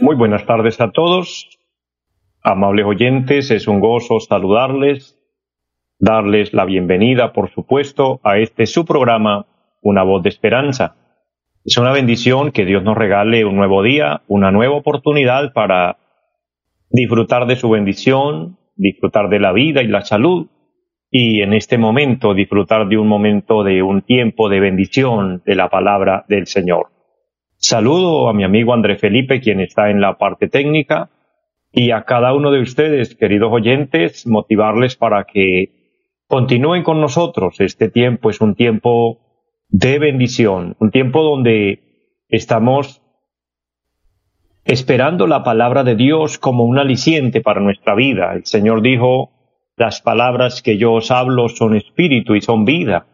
Muy 0.00 0.16
buenas 0.16 0.46
tardes 0.46 0.80
a 0.80 0.90
todos, 0.90 1.58
amables 2.42 2.86
oyentes, 2.86 3.50
es 3.50 3.68
un 3.68 3.80
gozo 3.80 4.20
saludarles, 4.20 5.18
darles 5.98 6.54
la 6.54 6.64
bienvenida, 6.64 7.34
por 7.34 7.50
supuesto, 7.50 8.20
a 8.24 8.38
este 8.38 8.64
su 8.64 8.86
programa, 8.86 9.44
Una 9.82 10.02
voz 10.02 10.22
de 10.22 10.30
esperanza. 10.30 10.96
Es 11.64 11.76
una 11.76 11.92
bendición 11.92 12.52
que 12.52 12.64
Dios 12.64 12.82
nos 12.82 12.96
regale 12.96 13.44
un 13.44 13.56
nuevo 13.56 13.82
día, 13.82 14.22
una 14.28 14.50
nueva 14.50 14.76
oportunidad 14.76 15.52
para 15.52 15.98
disfrutar 16.88 17.46
de 17.46 17.56
su 17.56 17.68
bendición, 17.68 18.56
disfrutar 18.76 19.28
de 19.28 19.40
la 19.40 19.52
vida 19.52 19.82
y 19.82 19.88
la 19.88 20.00
salud, 20.00 20.48
y 21.10 21.40
en 21.40 21.54
este 21.54 21.78
momento 21.78 22.34
disfrutar 22.34 22.88
de 22.88 22.98
un 22.98 23.08
momento 23.08 23.64
de 23.64 23.82
un 23.82 24.02
tiempo 24.02 24.48
de 24.48 24.60
bendición 24.60 25.42
de 25.44 25.54
la 25.54 25.68
palabra 25.68 26.24
del 26.28 26.46
Señor. 26.46 26.88
Saludo 27.56 28.28
a 28.28 28.34
mi 28.34 28.44
amigo 28.44 28.74
André 28.74 28.96
Felipe, 28.96 29.40
quien 29.40 29.60
está 29.60 29.90
en 29.90 30.00
la 30.00 30.18
parte 30.18 30.48
técnica, 30.48 31.10
y 31.72 31.90
a 31.90 32.04
cada 32.04 32.34
uno 32.34 32.50
de 32.50 32.60
ustedes, 32.60 33.14
queridos 33.14 33.52
oyentes, 33.52 34.26
motivarles 34.26 34.96
para 34.96 35.24
que 35.24 36.00
continúen 36.26 36.82
con 36.82 37.00
nosotros. 37.00 37.60
Este 37.60 37.88
tiempo 37.88 38.30
es 38.30 38.40
un 38.40 38.54
tiempo 38.54 39.18
de 39.68 39.98
bendición, 39.98 40.76
un 40.78 40.90
tiempo 40.90 41.22
donde 41.22 42.14
estamos 42.28 43.02
esperando 44.64 45.26
la 45.26 45.42
palabra 45.42 45.82
de 45.82 45.96
Dios 45.96 46.38
como 46.38 46.64
un 46.64 46.78
aliciente 46.78 47.40
para 47.40 47.60
nuestra 47.60 47.94
vida. 47.94 48.34
El 48.34 48.44
Señor 48.44 48.82
dijo, 48.82 49.37
las 49.78 50.02
palabras 50.02 50.62
que 50.62 50.76
yo 50.76 50.94
os 50.94 51.10
hablo 51.10 51.48
son 51.48 51.76
espíritu 51.76 52.34
y 52.34 52.40
son 52.40 52.64
vida. 52.64 53.06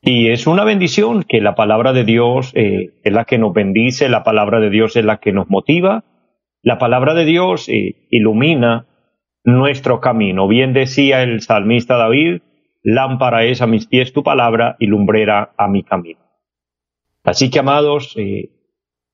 Y 0.00 0.28
es 0.30 0.46
una 0.46 0.64
bendición 0.64 1.24
que 1.24 1.40
la 1.40 1.54
palabra 1.54 1.92
de 1.92 2.04
Dios 2.04 2.52
eh, 2.54 3.00
es 3.02 3.12
la 3.12 3.24
que 3.24 3.38
nos 3.38 3.52
bendice, 3.52 4.08
la 4.08 4.24
palabra 4.24 4.60
de 4.60 4.70
Dios 4.70 4.96
es 4.96 5.04
la 5.04 5.18
que 5.18 5.32
nos 5.32 5.50
motiva, 5.50 6.04
la 6.62 6.78
palabra 6.78 7.14
de 7.14 7.24
Dios 7.24 7.68
eh, 7.68 8.06
ilumina 8.10 8.86
nuestro 9.44 10.00
camino. 10.00 10.48
Bien 10.48 10.72
decía 10.72 11.22
el 11.22 11.40
salmista 11.40 11.96
David, 11.96 12.42
lámpara 12.82 13.44
es 13.44 13.60
a 13.60 13.66
mis 13.66 13.86
pies 13.86 14.12
tu 14.12 14.22
palabra 14.22 14.76
y 14.78 14.86
lumbrera 14.86 15.52
a 15.56 15.68
mi 15.68 15.82
camino. 15.82 16.20
Así 17.24 17.50
que, 17.50 17.58
amados, 17.58 18.14
eh, 18.16 18.50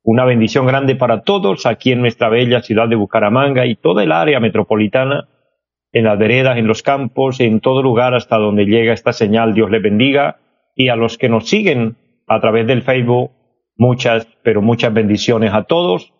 una 0.02 0.24
bendición 0.24 0.66
grande 0.66 0.96
para 0.96 1.22
todos 1.22 1.66
aquí 1.66 1.92
en 1.92 2.00
nuestra 2.00 2.28
bella 2.28 2.60
ciudad 2.60 2.88
de 2.88 2.96
Bucaramanga 2.96 3.66
y 3.66 3.74
toda 3.74 4.04
el 4.04 4.12
área 4.12 4.38
metropolitana 4.38 5.28
en 5.94 6.04
las 6.04 6.18
veredas, 6.18 6.58
en 6.58 6.66
los 6.66 6.82
campos, 6.82 7.38
en 7.40 7.60
todo 7.60 7.80
lugar 7.80 8.14
hasta 8.14 8.36
donde 8.36 8.64
llega 8.66 8.92
esta 8.92 9.12
señal. 9.12 9.54
Dios 9.54 9.70
les 9.70 9.80
bendiga. 9.80 10.40
Y 10.74 10.88
a 10.88 10.96
los 10.96 11.16
que 11.16 11.28
nos 11.28 11.48
siguen 11.48 11.96
a 12.26 12.40
través 12.40 12.66
del 12.66 12.82
Facebook, 12.82 13.30
muchas, 13.76 14.26
pero 14.42 14.60
muchas 14.60 14.92
bendiciones 14.92 15.54
a 15.54 15.62
todos, 15.62 16.12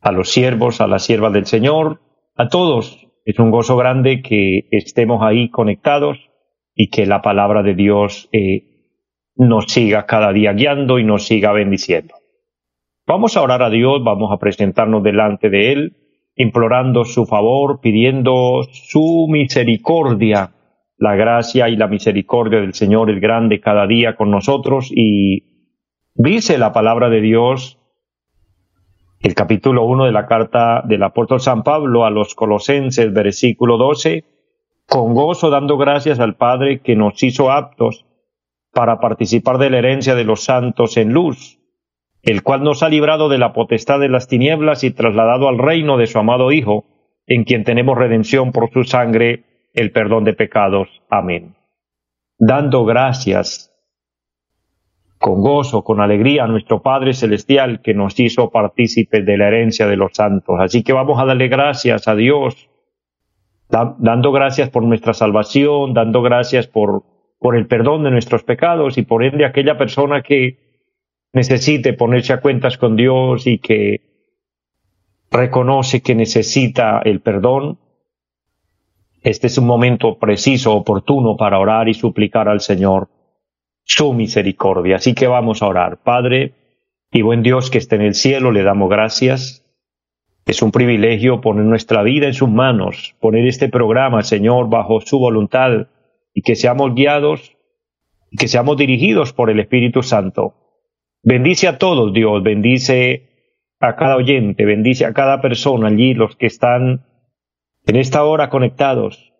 a 0.00 0.12
los 0.12 0.30
siervos, 0.30 0.80
a 0.80 0.86
las 0.86 1.04
siervas 1.04 1.32
del 1.32 1.46
Señor, 1.46 2.02
a 2.36 2.48
todos. 2.48 3.08
Es 3.24 3.40
un 3.40 3.50
gozo 3.50 3.76
grande 3.76 4.22
que 4.22 4.68
estemos 4.70 5.24
ahí 5.24 5.50
conectados 5.50 6.30
y 6.72 6.88
que 6.88 7.04
la 7.04 7.20
palabra 7.20 7.64
de 7.64 7.74
Dios 7.74 8.28
eh, 8.32 8.94
nos 9.34 9.72
siga 9.72 10.06
cada 10.06 10.32
día 10.32 10.52
guiando 10.52 11.00
y 11.00 11.04
nos 11.04 11.26
siga 11.26 11.50
bendiciendo. 11.50 12.14
Vamos 13.08 13.36
a 13.36 13.42
orar 13.42 13.64
a 13.64 13.70
Dios, 13.70 14.04
vamos 14.04 14.30
a 14.32 14.38
presentarnos 14.38 15.02
delante 15.02 15.50
de 15.50 15.72
Él 15.72 15.96
implorando 16.36 17.04
su 17.04 17.26
favor, 17.26 17.80
pidiendo 17.80 18.62
su 18.72 19.26
misericordia, 19.28 20.52
la 20.96 21.16
gracia 21.16 21.68
y 21.68 21.76
la 21.76 21.88
misericordia 21.88 22.60
del 22.60 22.74
Señor 22.74 23.10
el 23.10 23.20
grande 23.20 23.60
cada 23.60 23.86
día 23.86 24.16
con 24.16 24.30
nosotros 24.30 24.90
y 24.94 25.70
dice 26.14 26.58
la 26.58 26.72
palabra 26.72 27.08
de 27.08 27.20
Dios 27.20 27.78
el 29.22 29.34
capítulo 29.34 29.84
1 29.84 30.06
de 30.06 30.12
la 30.12 30.26
carta 30.26 30.82
del 30.84 31.02
apóstol 31.02 31.40
San 31.40 31.62
Pablo 31.62 32.04
a 32.04 32.10
los 32.10 32.34
colosenses, 32.34 33.12
versículo 33.12 33.76
12, 33.76 34.24
con 34.88 35.14
gozo 35.14 35.48
dando 35.48 35.78
gracias 35.78 36.18
al 36.18 36.34
Padre 36.34 36.80
que 36.80 36.96
nos 36.96 37.22
hizo 37.22 37.52
aptos 37.52 38.04
para 38.72 38.98
participar 38.98 39.58
de 39.58 39.70
la 39.70 39.78
herencia 39.78 40.16
de 40.16 40.24
los 40.24 40.42
santos 40.42 40.96
en 40.96 41.12
luz 41.12 41.61
el 42.22 42.42
cual 42.42 42.62
nos 42.62 42.82
ha 42.82 42.88
librado 42.88 43.28
de 43.28 43.38
la 43.38 43.52
potestad 43.52 43.98
de 43.98 44.08
las 44.08 44.28
tinieblas 44.28 44.84
y 44.84 44.92
trasladado 44.92 45.48
al 45.48 45.58
reino 45.58 45.96
de 45.96 46.06
su 46.06 46.18
amado 46.18 46.52
Hijo, 46.52 46.84
en 47.26 47.44
quien 47.44 47.64
tenemos 47.64 47.98
redención 47.98 48.52
por 48.52 48.70
su 48.70 48.84
sangre, 48.84 49.44
el 49.74 49.90
perdón 49.90 50.24
de 50.24 50.34
pecados. 50.34 50.88
Amén. 51.10 51.54
Dando 52.38 52.84
gracias 52.84 53.72
con 55.18 55.40
gozo, 55.40 55.84
con 55.84 56.00
alegría 56.00 56.44
a 56.44 56.48
nuestro 56.48 56.82
Padre 56.82 57.14
Celestial 57.14 57.80
que 57.80 57.94
nos 57.94 58.18
hizo 58.18 58.50
partícipes 58.50 59.24
de 59.24 59.36
la 59.36 59.48
herencia 59.48 59.86
de 59.86 59.96
los 59.96 60.12
santos. 60.14 60.56
Así 60.60 60.82
que 60.82 60.92
vamos 60.92 61.20
a 61.20 61.24
darle 61.24 61.48
gracias 61.48 62.08
a 62.08 62.14
Dios, 62.14 62.68
dando 63.68 64.32
gracias 64.32 64.68
por 64.68 64.82
nuestra 64.82 65.14
salvación, 65.14 65.94
dando 65.94 66.22
gracias 66.22 66.66
por, 66.66 67.04
por 67.38 67.56
el 67.56 67.66
perdón 67.66 68.02
de 68.02 68.10
nuestros 68.10 68.42
pecados 68.42 68.98
y 68.98 69.02
por 69.02 69.24
ende 69.24 69.44
aquella 69.44 69.78
persona 69.78 70.22
que 70.22 70.61
necesite 71.32 71.92
ponerse 71.92 72.32
a 72.32 72.40
cuentas 72.40 72.76
con 72.76 72.96
Dios 72.96 73.46
y 73.46 73.58
que 73.58 74.00
reconoce 75.30 76.02
que 76.02 76.14
necesita 76.14 77.00
el 77.04 77.20
perdón, 77.20 77.78
este 79.22 79.46
es 79.46 79.56
un 79.56 79.66
momento 79.66 80.18
preciso, 80.18 80.74
oportuno 80.74 81.36
para 81.36 81.58
orar 81.58 81.88
y 81.88 81.94
suplicar 81.94 82.48
al 82.48 82.60
Señor 82.60 83.08
su 83.84 84.12
misericordia. 84.12 84.96
Así 84.96 85.14
que 85.14 85.28
vamos 85.28 85.62
a 85.62 85.68
orar. 85.68 86.02
Padre 86.02 86.54
y 87.10 87.22
buen 87.22 87.42
Dios 87.42 87.70
que 87.70 87.78
esté 87.78 87.96
en 87.96 88.02
el 88.02 88.14
cielo, 88.14 88.50
le 88.50 88.64
damos 88.64 88.90
gracias. 88.90 89.64
Es 90.44 90.60
un 90.60 90.72
privilegio 90.72 91.40
poner 91.40 91.64
nuestra 91.64 92.02
vida 92.02 92.26
en 92.26 92.34
sus 92.34 92.48
manos, 92.48 93.14
poner 93.20 93.46
este 93.46 93.68
programa, 93.68 94.24
Señor, 94.24 94.68
bajo 94.68 95.00
su 95.00 95.20
voluntad 95.20 95.86
y 96.34 96.42
que 96.42 96.56
seamos 96.56 96.94
guiados 96.94 97.56
y 98.28 98.36
que 98.38 98.48
seamos 98.48 98.76
dirigidos 98.76 99.32
por 99.32 99.50
el 99.50 99.60
Espíritu 99.60 100.02
Santo. 100.02 100.61
Bendice 101.24 101.68
a 101.68 101.78
todos, 101.78 102.12
Dios, 102.12 102.42
bendice 102.42 103.28
a 103.78 103.94
cada 103.94 104.16
oyente, 104.16 104.64
bendice 104.64 105.04
a 105.04 105.12
cada 105.12 105.40
persona 105.40 105.86
allí, 105.86 106.14
los 106.14 106.34
que 106.34 106.46
están 106.46 107.06
en 107.86 107.96
esta 107.96 108.24
hora 108.24 108.48
conectados. 108.48 109.32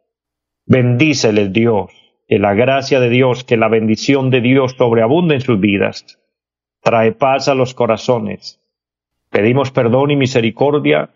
Bendíceles, 0.65 1.53
Dios, 1.53 1.91
que 2.29 2.39
la 2.39 2.55
gracia 2.55 3.01
de 3.01 3.11
Dios, 3.11 3.43
que 3.43 3.57
la 3.57 3.67
bendición 3.69 4.31
de 4.31 4.41
Dios 4.41 4.77
sobreabunde 4.79 5.35
en 5.35 5.41
sus 5.41 5.59
vidas. 5.59 6.21
Trae 6.83 7.13
paz 7.13 7.49
a 7.49 7.55
los 7.57 7.75
corazones. 7.75 8.61
Pedimos 9.31 9.73
perdón 9.73 10.13
y 10.13 10.17
misericordia 10.17 11.11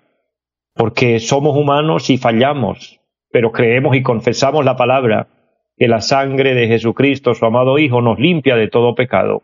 porque 0.74 1.20
somos 1.20 1.56
humanos 1.56 2.10
y 2.10 2.18
fallamos, 2.18 3.00
pero 3.30 3.52
creemos 3.52 3.96
y 3.96 4.02
confesamos 4.02 4.64
la 4.64 4.76
palabra, 4.76 5.28
que 5.76 5.86
la 5.86 6.00
sangre 6.00 6.54
de 6.54 6.66
Jesucristo, 6.66 7.34
su 7.34 7.46
amado 7.46 7.78
Hijo, 7.78 8.02
nos 8.02 8.18
limpia 8.18 8.56
de 8.56 8.68
todo 8.68 8.94
pecado. 8.94 9.42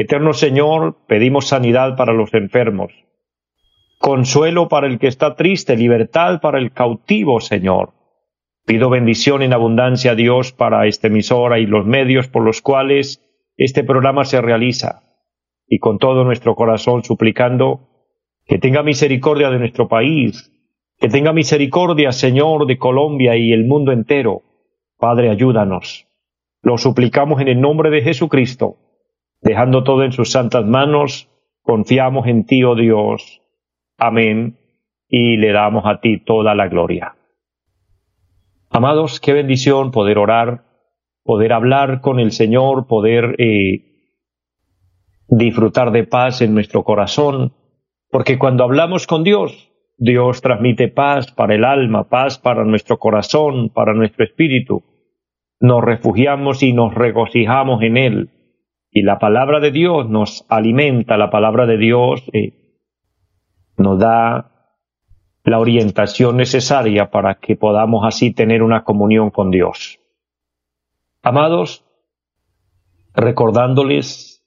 Eterno 0.00 0.32
Señor, 0.32 0.94
pedimos 1.08 1.48
sanidad 1.48 1.96
para 1.96 2.12
los 2.12 2.32
enfermos, 2.32 2.92
consuelo 3.98 4.68
para 4.68 4.86
el 4.86 5.00
que 5.00 5.08
está 5.08 5.34
triste, 5.34 5.76
libertad 5.76 6.40
para 6.40 6.60
el 6.60 6.70
cautivo, 6.70 7.40
Señor. 7.40 7.94
Pido 8.64 8.90
bendición 8.90 9.42
en 9.42 9.52
abundancia 9.52 10.12
a 10.12 10.14
Dios 10.14 10.52
para 10.52 10.86
esta 10.86 11.08
emisora 11.08 11.58
y 11.58 11.66
los 11.66 11.84
medios 11.84 12.28
por 12.28 12.44
los 12.44 12.62
cuales 12.62 13.28
este 13.56 13.82
programa 13.82 14.24
se 14.24 14.40
realiza, 14.40 15.02
y 15.66 15.80
con 15.80 15.98
todo 15.98 16.22
nuestro 16.22 16.54
corazón 16.54 17.02
suplicando 17.02 17.88
que 18.46 18.58
tenga 18.58 18.84
misericordia 18.84 19.50
de 19.50 19.58
nuestro 19.58 19.88
país, 19.88 20.52
que 21.00 21.08
tenga 21.08 21.32
misericordia, 21.32 22.12
Señor, 22.12 22.68
de 22.68 22.78
Colombia 22.78 23.34
y 23.34 23.50
el 23.50 23.66
mundo 23.66 23.90
entero. 23.90 24.42
Padre, 24.96 25.28
ayúdanos. 25.28 26.06
Lo 26.62 26.78
suplicamos 26.78 27.40
en 27.40 27.48
el 27.48 27.60
nombre 27.60 27.90
de 27.90 28.02
Jesucristo 28.02 28.76
Dejando 29.40 29.84
todo 29.84 30.04
en 30.04 30.12
sus 30.12 30.30
santas 30.30 30.64
manos, 30.64 31.28
confiamos 31.62 32.26
en 32.26 32.44
ti, 32.44 32.64
oh 32.64 32.74
Dios. 32.74 33.42
Amén. 33.96 34.58
Y 35.08 35.36
le 35.36 35.52
damos 35.52 35.84
a 35.86 36.00
ti 36.00 36.18
toda 36.18 36.54
la 36.54 36.68
gloria. 36.68 37.16
Amados, 38.70 39.20
qué 39.20 39.32
bendición 39.32 39.90
poder 39.90 40.18
orar 40.18 40.68
poder 41.28 41.52
hablar 41.52 42.00
con 42.00 42.20
el 42.20 42.32
Señor, 42.32 42.86
poder 42.86 43.34
eh, 43.36 43.82
disfrutar 45.28 45.92
de 45.92 46.04
paz 46.04 46.40
en 46.40 46.54
nuestro 46.54 46.84
corazón, 46.84 47.52
porque 48.10 48.38
cuando 48.38 48.64
hablamos 48.64 49.06
con 49.06 49.24
Dios, 49.24 49.70
Dios 49.98 50.40
transmite 50.40 50.88
paz 50.88 51.30
para 51.30 51.54
el 51.54 51.66
alma, 51.66 52.08
paz 52.08 52.38
para 52.38 52.64
nuestro 52.64 52.98
corazón, 52.98 53.68
para 53.68 53.92
nuestro 53.92 54.24
espíritu. 54.24 54.84
Nos 55.60 55.84
refugiamos 55.84 56.62
y 56.62 56.72
nos 56.72 56.94
regocijamos 56.94 57.82
en 57.82 57.98
Él. 57.98 58.30
Y 58.98 59.02
la 59.02 59.20
palabra 59.20 59.60
de 59.60 59.70
Dios 59.70 60.10
nos 60.10 60.44
alimenta, 60.48 61.16
la 61.16 61.30
palabra 61.30 61.66
de 61.66 61.78
Dios 61.78 62.20
eh, 62.32 62.82
nos 63.76 64.00
da 64.00 64.74
la 65.44 65.60
orientación 65.60 66.36
necesaria 66.36 67.12
para 67.12 67.36
que 67.36 67.54
podamos 67.54 68.04
así 68.04 68.34
tener 68.34 68.60
una 68.60 68.82
comunión 68.82 69.30
con 69.30 69.52
Dios. 69.52 70.00
Amados, 71.22 71.84
recordándoles 73.14 74.44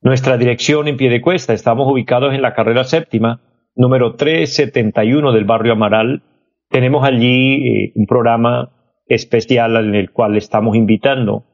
nuestra 0.00 0.38
dirección 0.38 0.88
en 0.88 0.96
pie 0.96 1.10
de 1.10 1.20
cuesta, 1.20 1.52
estamos 1.52 1.86
ubicados 1.86 2.32
en 2.32 2.40
la 2.40 2.54
carrera 2.54 2.84
séptima, 2.84 3.42
número 3.76 4.14
371 4.14 5.32
del 5.32 5.44
barrio 5.44 5.74
Amaral. 5.74 6.22
Tenemos 6.70 7.04
allí 7.04 7.56
eh, 7.56 7.92
un 7.94 8.06
programa 8.06 8.70
especial 9.06 9.76
en 9.76 9.94
el 9.94 10.12
cual 10.12 10.38
estamos 10.38 10.76
invitando. 10.76 11.44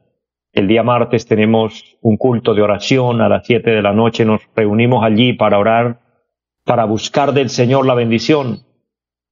El 0.59 0.67
día 0.67 0.83
martes 0.83 1.25
tenemos 1.25 1.97
un 2.01 2.17
culto 2.17 2.53
de 2.53 2.61
oración 2.61 3.21
a 3.21 3.29
las 3.29 3.45
7 3.45 3.69
de 3.69 3.81
la 3.81 3.93
noche. 3.93 4.25
Nos 4.25 4.41
reunimos 4.53 5.05
allí 5.05 5.31
para 5.31 5.57
orar, 5.57 6.01
para 6.65 6.83
buscar 6.83 7.31
del 7.31 7.49
Señor 7.49 7.85
la 7.85 7.93
bendición. 7.93 8.65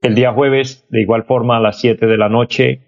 El 0.01 0.15
día 0.15 0.31
jueves, 0.31 0.87
de 0.89 1.01
igual 1.01 1.25
forma, 1.25 1.57
a 1.57 1.59
las 1.59 1.81
7 1.81 2.07
de 2.07 2.17
la 2.17 2.29
noche, 2.29 2.79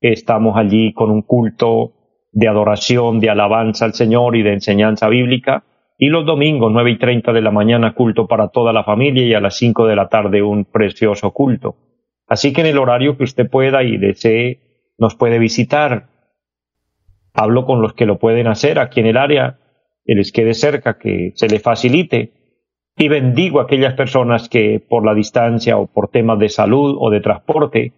Estamos 0.00 0.56
allí 0.56 0.92
con 0.92 1.10
un 1.10 1.22
culto 1.22 1.94
de 2.30 2.46
adoración, 2.46 3.18
de 3.18 3.30
alabanza 3.30 3.84
al 3.86 3.94
Señor 3.94 4.36
y 4.36 4.42
de 4.42 4.52
enseñanza 4.52 5.08
bíblica. 5.08 5.64
Y 5.98 6.10
los 6.10 6.24
domingos, 6.24 6.70
nueve 6.70 6.92
y 6.92 6.98
treinta 6.98 7.32
de 7.32 7.40
la 7.40 7.50
mañana, 7.50 7.94
culto 7.94 8.28
para 8.28 8.48
toda 8.48 8.72
la 8.72 8.84
familia 8.84 9.26
y 9.26 9.34
a 9.34 9.40
las 9.40 9.56
cinco 9.56 9.86
de 9.86 9.96
la 9.96 10.08
tarde 10.08 10.40
un 10.40 10.66
precioso 10.66 11.32
culto. 11.32 11.74
Así 12.28 12.52
que 12.52 12.60
en 12.60 12.68
el 12.68 12.78
horario 12.78 13.16
que 13.16 13.24
usted 13.24 13.50
pueda 13.50 13.82
y 13.82 13.96
desee, 13.96 14.60
nos 14.98 15.16
puede 15.16 15.40
visitar. 15.40 16.15
Hablo 17.36 17.64
con 17.64 17.82
los 17.82 17.92
que 17.92 18.06
lo 18.06 18.18
pueden 18.18 18.46
hacer 18.46 18.78
aquí 18.78 19.00
en 19.00 19.06
el 19.06 19.16
área, 19.16 19.58
que 20.04 20.14
les 20.14 20.32
quede 20.32 20.54
cerca, 20.54 20.98
que 20.98 21.32
se 21.34 21.48
le 21.48 21.60
facilite. 21.60 22.32
Y 22.96 23.08
bendigo 23.08 23.60
a 23.60 23.64
aquellas 23.64 23.94
personas 23.94 24.48
que 24.48 24.80
por 24.80 25.04
la 25.04 25.14
distancia 25.14 25.76
o 25.76 25.86
por 25.86 26.08
temas 26.08 26.38
de 26.38 26.48
salud 26.48 26.96
o 26.98 27.10
de 27.10 27.20
transporte 27.20 27.92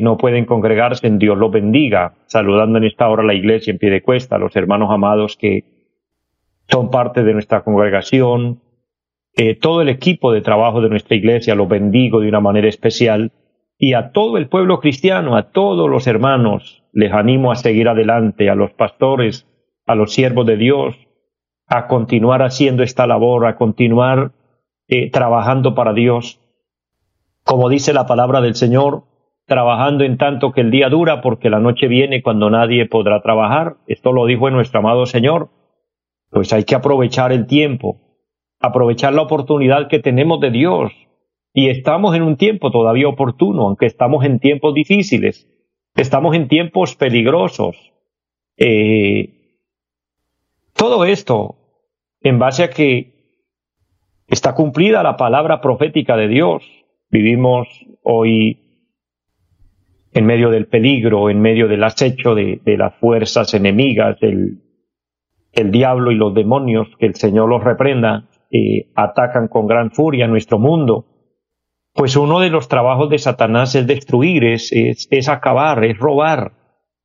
no 0.00 0.16
pueden 0.16 0.46
congregarse, 0.46 1.06
en 1.06 1.18
Dios 1.18 1.36
los 1.36 1.50
bendiga, 1.50 2.14
saludando 2.26 2.78
en 2.78 2.84
esta 2.84 3.08
hora 3.08 3.22
la 3.22 3.34
iglesia 3.34 3.70
en 3.70 3.78
pie 3.78 3.90
de 3.90 4.02
cuesta, 4.02 4.36
a 4.36 4.38
los 4.38 4.56
hermanos 4.56 4.90
amados 4.90 5.36
que 5.36 5.64
son 6.68 6.90
parte 6.90 7.22
de 7.22 7.34
nuestra 7.34 7.62
congregación, 7.62 8.62
eh, 9.36 9.56
todo 9.56 9.82
el 9.82 9.88
equipo 9.88 10.32
de 10.32 10.40
trabajo 10.40 10.80
de 10.80 10.88
nuestra 10.88 11.16
iglesia, 11.16 11.54
los 11.54 11.68
bendigo 11.68 12.20
de 12.20 12.28
una 12.28 12.40
manera 12.40 12.68
especial, 12.68 13.32
y 13.76 13.94
a 13.94 14.12
todo 14.12 14.38
el 14.38 14.48
pueblo 14.48 14.80
cristiano, 14.80 15.36
a 15.36 15.50
todos 15.50 15.90
los 15.90 16.06
hermanos, 16.06 16.83
les 16.94 17.12
animo 17.12 17.50
a 17.50 17.56
seguir 17.56 17.88
adelante, 17.88 18.48
a 18.48 18.54
los 18.54 18.72
pastores, 18.72 19.46
a 19.84 19.96
los 19.96 20.12
siervos 20.12 20.46
de 20.46 20.56
Dios, 20.56 20.96
a 21.66 21.88
continuar 21.88 22.42
haciendo 22.42 22.84
esta 22.84 23.06
labor, 23.06 23.46
a 23.46 23.56
continuar 23.56 24.30
eh, 24.86 25.10
trabajando 25.10 25.74
para 25.74 25.92
Dios. 25.92 26.40
Como 27.42 27.68
dice 27.68 27.92
la 27.92 28.06
palabra 28.06 28.40
del 28.40 28.54
Señor, 28.54 29.02
trabajando 29.44 30.04
en 30.04 30.18
tanto 30.18 30.52
que 30.52 30.60
el 30.60 30.70
día 30.70 30.88
dura, 30.88 31.20
porque 31.20 31.50
la 31.50 31.58
noche 31.58 31.88
viene 31.88 32.22
cuando 32.22 32.48
nadie 32.48 32.86
podrá 32.86 33.20
trabajar. 33.22 33.76
Esto 33.88 34.12
lo 34.12 34.24
dijo 34.26 34.48
nuestro 34.50 34.78
amado 34.78 35.04
Señor. 35.04 35.50
Pues 36.30 36.52
hay 36.52 36.62
que 36.62 36.76
aprovechar 36.76 37.32
el 37.32 37.46
tiempo, 37.46 38.00
aprovechar 38.60 39.14
la 39.14 39.22
oportunidad 39.22 39.88
que 39.88 39.98
tenemos 39.98 40.38
de 40.40 40.52
Dios. 40.52 40.92
Y 41.52 41.70
estamos 41.70 42.14
en 42.14 42.22
un 42.22 42.36
tiempo 42.36 42.70
todavía 42.70 43.08
oportuno, 43.08 43.62
aunque 43.62 43.86
estamos 43.86 44.24
en 44.24 44.38
tiempos 44.38 44.74
difíciles, 44.74 45.48
estamos 46.02 46.34
en 46.34 46.48
tiempos 46.48 46.96
peligrosos. 46.96 47.92
Eh, 48.56 49.60
todo 50.74 51.04
esto 51.04 51.56
en 52.20 52.38
base 52.38 52.64
a 52.64 52.70
que 52.70 53.14
está 54.28 54.54
cumplida 54.54 55.02
la 55.02 55.16
palabra 55.16 55.60
profética 55.60 56.16
de 56.16 56.28
Dios. 56.28 56.64
Vivimos 57.10 57.68
hoy 58.02 58.60
en 60.12 60.26
medio 60.26 60.50
del 60.50 60.66
peligro, 60.66 61.30
en 61.30 61.40
medio 61.40 61.68
del 61.68 61.84
acecho 61.84 62.34
de, 62.34 62.60
las 62.64 62.94
fuerzas 62.96 63.52
enemigas, 63.54 64.18
del 64.20 64.60
el 65.52 65.70
diablo 65.70 66.10
y 66.10 66.16
los 66.16 66.34
demonios, 66.34 66.88
que 66.98 67.06
el 67.06 67.14
Señor 67.14 67.48
los 67.48 67.62
reprenda, 67.62 68.28
eh, 68.50 68.90
atacan 68.96 69.46
con 69.46 69.68
gran 69.68 69.92
furia 69.92 70.26
nuestro 70.26 70.58
mundo, 70.58 71.06
pues 71.94 72.16
uno 72.16 72.40
de 72.40 72.50
los 72.50 72.68
trabajos 72.68 73.08
de 73.10 73.18
Satanás 73.18 73.74
es 73.74 73.86
destruir, 73.86 74.44
es, 74.44 74.72
es, 74.72 75.28
acabar, 75.28 75.84
es 75.84 75.98
robar, 75.98 76.52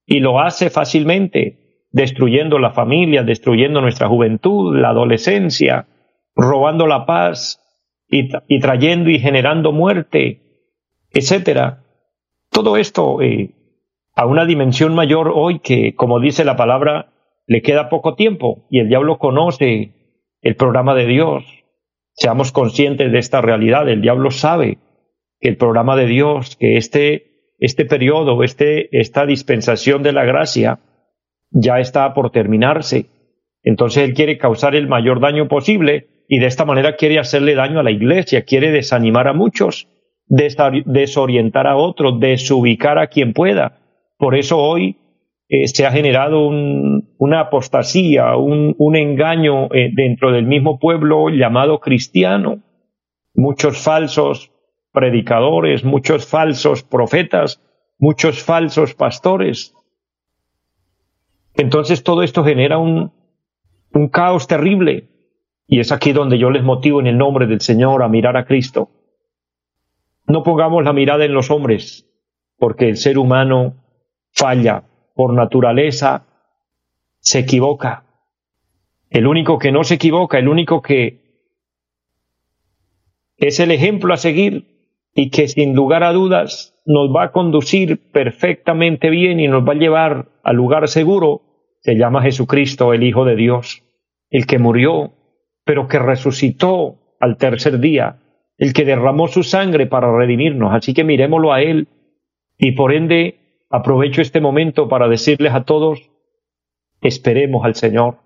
y 0.05 0.19
lo 0.19 0.39
hace 0.39 0.69
fácilmente, 0.69 1.85
destruyendo 1.91 2.59
la 2.59 2.71
familia, 2.71 3.23
destruyendo 3.23 3.81
nuestra 3.81 4.07
juventud, 4.07 4.75
la 4.77 4.89
adolescencia, 4.89 5.87
robando 6.35 6.87
la 6.87 7.05
paz 7.05 7.61
y, 8.09 8.59
trayendo 8.59 9.09
y 9.09 9.19
generando 9.19 9.71
muerte, 9.71 10.41
etcétera 11.11 11.83
todo 12.49 12.77
esto 12.77 13.21
eh, 13.21 13.55
a 14.15 14.25
una 14.25 14.45
dimensión 14.45 14.93
mayor 14.93 15.31
hoy 15.33 15.59
que, 15.59 15.95
como 15.95 16.19
dice 16.19 16.43
la 16.43 16.55
palabra, 16.55 17.13
le 17.47 17.61
queda 17.61 17.89
poco 17.89 18.15
tiempo 18.15 18.67
y 18.69 18.79
el 18.79 18.89
diablo 18.89 19.17
conoce 19.17 19.93
el 20.41 20.55
programa 20.55 20.93
de 20.95 21.05
Dios. 21.05 21.43
Seamos 22.19 22.51
conscientes 22.51 23.11
de 23.11 23.17
esta 23.17 23.41
realidad. 23.41 23.87
El 23.87 24.01
diablo 24.01 24.29
sabe 24.29 24.77
que 25.39 25.49
el 25.49 25.57
programa 25.57 25.95
de 25.95 26.05
Dios, 26.05 26.57
que 26.57 26.77
este, 26.77 27.53
este 27.59 27.85
periodo, 27.85 28.43
este, 28.43 28.89
esta 28.99 29.25
dispensación 29.25 30.03
de 30.03 30.11
la 30.11 30.25
gracia 30.25 30.79
ya 31.49 31.79
está 31.79 32.13
por 32.13 32.31
terminarse. 32.31 33.05
Entonces 33.63 34.03
él 34.03 34.13
quiere 34.13 34.37
causar 34.37 34.75
el 34.75 34.87
mayor 34.87 35.21
daño 35.21 35.47
posible 35.47 36.25
y 36.27 36.39
de 36.39 36.47
esta 36.47 36.65
manera 36.65 36.97
quiere 36.97 37.19
hacerle 37.19 37.55
daño 37.55 37.79
a 37.79 37.83
la 37.83 37.91
iglesia, 37.91 38.43
quiere 38.43 38.71
desanimar 38.71 39.27
a 39.27 39.33
muchos 39.33 39.87
desorientar 40.29 41.67
a 41.67 41.75
otros, 41.75 42.19
desubicar 42.19 42.99
a 42.99 43.07
quien 43.07 43.33
pueda. 43.33 43.79
Por 44.17 44.35
eso 44.35 44.59
hoy 44.59 44.97
eh, 45.49 45.67
se 45.67 45.85
ha 45.85 45.91
generado 45.91 46.47
una 46.47 47.39
apostasía, 47.41 48.35
un, 48.37 48.95
engaño 48.95 49.65
eh, 49.73 49.89
dentro 49.93 50.31
del 50.31 50.45
mismo 50.45 50.79
pueblo 50.79 51.29
llamado 51.29 51.79
cristiano. 51.79 52.59
Muchos 53.33 53.77
falsos 53.77 54.51
predicadores, 54.91 55.83
muchos 55.83 56.25
falsos 56.25 56.83
profetas, 56.83 57.61
muchos 57.97 58.41
falsos 58.43 58.93
pastores. 58.93 59.75
Entonces 61.55 62.03
todo 62.03 62.23
esto 62.23 62.43
genera 62.43 62.77
un, 62.77 63.11
un 63.93 64.07
caos 64.07 64.47
terrible. 64.47 65.09
Y 65.67 65.79
es 65.79 65.91
aquí 65.91 66.13
donde 66.13 66.37
yo 66.37 66.49
les 66.49 66.63
motivo 66.63 66.99
en 66.99 67.07
el 67.07 67.17
nombre 67.17 67.45
del 67.45 67.61
Señor 67.61 68.01
a 68.01 68.07
mirar 68.07 68.37
a 68.37 68.45
Cristo 68.45 68.89
no 70.29 70.43
pongamos 70.43 70.83
la 70.83 70.93
mirada 70.93 71.25
en 71.25 71.33
los 71.33 71.49
hombres, 71.49 72.07
porque 72.57 72.87
el 72.87 72.97
ser 72.97 73.17
humano 73.17 73.83
falla 74.31 74.83
por 75.19 75.33
naturaleza, 75.33 76.27
se 77.19 77.39
equivoca. 77.39 78.05
El 79.09 79.27
único 79.27 79.59
que 79.59 79.73
no 79.73 79.83
se 79.83 79.95
equivoca, 79.95 80.39
el 80.39 80.47
único 80.47 80.81
que 80.81 81.43
es 83.35 83.59
el 83.59 83.71
ejemplo 83.71 84.13
a 84.13 84.17
seguir 84.17 85.01
y 85.13 85.29
que 85.29 85.49
sin 85.49 85.75
lugar 85.75 86.05
a 86.05 86.13
dudas 86.13 86.73
nos 86.85 87.13
va 87.13 87.23
a 87.23 87.31
conducir 87.33 88.09
perfectamente 88.13 89.09
bien 89.09 89.41
y 89.41 89.49
nos 89.49 89.67
va 89.67 89.73
a 89.73 89.75
llevar 89.75 90.29
al 90.41 90.55
lugar 90.55 90.87
seguro, 90.87 91.41
se 91.81 91.97
llama 91.97 92.21
Jesucristo, 92.21 92.93
el 92.93 93.03
Hijo 93.03 93.25
de 93.25 93.35
Dios, 93.35 93.83
el 94.29 94.45
que 94.45 94.57
murió, 94.57 95.11
pero 95.65 95.89
que 95.89 95.99
resucitó 95.99 97.17
al 97.19 97.35
tercer 97.35 97.81
día 97.81 98.21
el 98.57 98.71
que 98.71 98.85
derramó 98.85 99.27
su 99.27 99.43
sangre 99.43 99.85
para 99.85 100.15
redimirnos. 100.17 100.73
Así 100.73 100.93
que 100.93 101.03
miremoslo 101.03 101.51
a 101.51 101.61
Él 101.61 101.89
y 102.57 102.71
por 102.71 102.93
ende 102.93 103.38
aprovecho 103.69 104.21
este 104.21 104.41
momento 104.41 104.89
para 104.89 105.07
decirles 105.07 105.53
a 105.53 105.63
todos, 105.63 106.09
esperemos 107.01 107.65
al 107.65 107.75
Señor. 107.75 108.17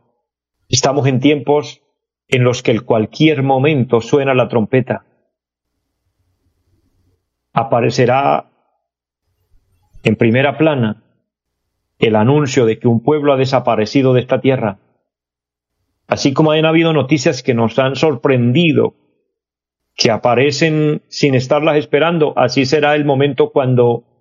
Estamos 0.69 1.05
en 1.07 1.19
tiempos 1.19 1.81
en 2.27 2.43
los 2.43 2.63
que 2.63 2.71
en 2.71 2.83
cualquier 2.83 3.43
momento 3.43 4.01
suena 4.01 4.33
la 4.33 4.47
trompeta. 4.47 5.05
Aparecerá 7.51 8.49
en 10.03 10.15
primera 10.15 10.57
plana 10.57 11.03
el 11.99 12.15
anuncio 12.15 12.65
de 12.65 12.79
que 12.79 12.87
un 12.87 13.03
pueblo 13.03 13.33
ha 13.33 13.37
desaparecido 13.37 14.13
de 14.13 14.21
esta 14.21 14.41
tierra. 14.41 14.79
Así 16.07 16.33
como 16.33 16.51
han 16.51 16.65
habido 16.65 16.91
noticias 16.93 17.43
que 17.43 17.53
nos 17.53 17.77
han 17.79 17.95
sorprendido 17.95 18.95
que 19.95 20.09
aparecen 20.09 21.03
sin 21.07 21.35
estarlas 21.35 21.77
esperando. 21.77 22.33
Así 22.35 22.65
será 22.65 22.95
el 22.95 23.05
momento 23.05 23.51
cuando 23.51 24.12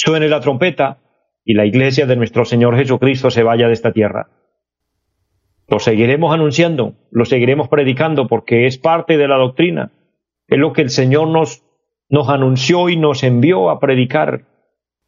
suene 0.00 0.28
la 0.28 0.40
trompeta 0.40 0.98
y 1.44 1.54
la 1.54 1.64
iglesia 1.64 2.06
de 2.06 2.16
nuestro 2.16 2.44
Señor 2.44 2.76
Jesucristo 2.76 3.30
se 3.30 3.42
vaya 3.42 3.68
de 3.68 3.72
esta 3.72 3.92
tierra. 3.92 4.28
Lo 5.68 5.78
seguiremos 5.78 6.32
anunciando, 6.32 6.94
lo 7.10 7.24
seguiremos 7.24 7.68
predicando 7.68 8.28
porque 8.28 8.66
es 8.66 8.78
parte 8.78 9.16
de 9.16 9.28
la 9.28 9.36
doctrina. 9.36 9.92
Es 10.48 10.58
lo 10.58 10.72
que 10.72 10.82
el 10.82 10.90
Señor 10.90 11.28
nos, 11.28 11.64
nos 12.08 12.28
anunció 12.28 12.88
y 12.88 12.96
nos 12.96 13.22
envió 13.22 13.70
a 13.70 13.80
predicar. 13.80 14.46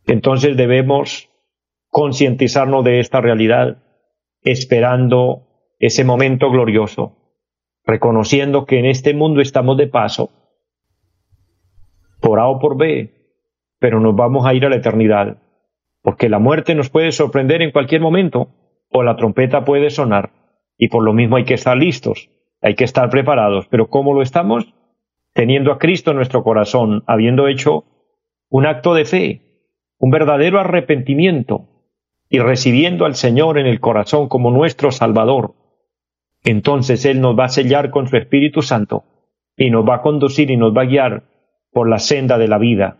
Entonces 0.07 0.57
debemos 0.57 1.29
concientizarnos 1.89 2.85
de 2.85 3.01
esta 3.01 3.21
realidad, 3.21 3.83
esperando 4.43 5.47
ese 5.79 6.05
momento 6.05 6.51
glorioso, 6.51 7.17
reconociendo 7.85 8.65
que 8.65 8.79
en 8.79 8.87
este 8.87 9.15
mundo 9.15 9.41
estamos 9.41 9.77
de 9.77 9.87
paso, 9.87 10.31
por 12.21 12.41
A 12.41 12.49
o 12.49 12.59
por 12.59 12.77
B, 12.77 13.18
pero 13.79 14.01
nos 14.01 14.15
vamos 14.17 14.47
a 14.47 14.55
ir 14.55 14.65
a 14.65 14.69
la 14.69 14.77
eternidad, 14.77 15.39
porque 16.03 16.29
la 16.29 16.39
muerte 16.39 16.75
nos 16.75 16.91
puede 16.91 17.13
sorprender 17.13 17.63
en 17.63 17.71
cualquier 17.71 18.01
momento, 18.01 18.49
o 18.91 19.03
la 19.03 19.17
trompeta 19.17 19.65
puede 19.65 19.91
sonar, 19.91 20.31
y 20.77 20.89
por 20.89 21.05
lo 21.05 21.13
mismo 21.13 21.37
hay 21.37 21.45
que 21.45 21.55
estar 21.55 21.77
listos, 21.77 22.31
hay 22.61 22.75
que 22.75 22.85
estar 22.85 23.11
preparados, 23.11 23.67
pero 23.69 23.89
¿cómo 23.89 24.15
lo 24.15 24.23
estamos? 24.23 24.75
Teniendo 25.33 25.73
a 25.73 25.79
Cristo 25.79 26.11
en 26.11 26.17
nuestro 26.17 26.43
corazón, 26.43 27.05
habiendo 27.07 27.49
hecho 27.49 27.85
un 28.49 28.67
acto 28.67 28.95
de 28.95 29.05
fe, 29.05 29.43
un 29.99 30.11
verdadero 30.11 30.59
arrepentimiento, 30.59 31.69
y 32.29 32.41
recibiendo 32.41 33.07
al 33.07 33.15
Señor 33.15 33.59
en 33.59 33.67
el 33.67 33.81
corazón 33.81 34.29
como 34.29 34.51
nuestro 34.51 34.91
Salvador, 34.91 35.55
entonces 36.45 37.05
Él 37.05 37.21
nos 37.21 37.39
va 37.39 37.45
a 37.45 37.49
sellar 37.49 37.91
con 37.91 38.07
su 38.07 38.17
Espíritu 38.17 38.63
Santo 38.63 39.05
y 39.57 39.71
nos 39.71 39.87
va 39.87 39.97
a 39.97 40.03
conducir 40.03 40.51
y 40.51 40.57
nos 40.57 40.77
va 40.77 40.83
a 40.83 40.87
guiar 40.87 41.25
por 41.73 41.89
la 41.89 41.99
senda 41.99 42.39
de 42.39 42.49
la 42.49 42.59
vida. 42.59 42.99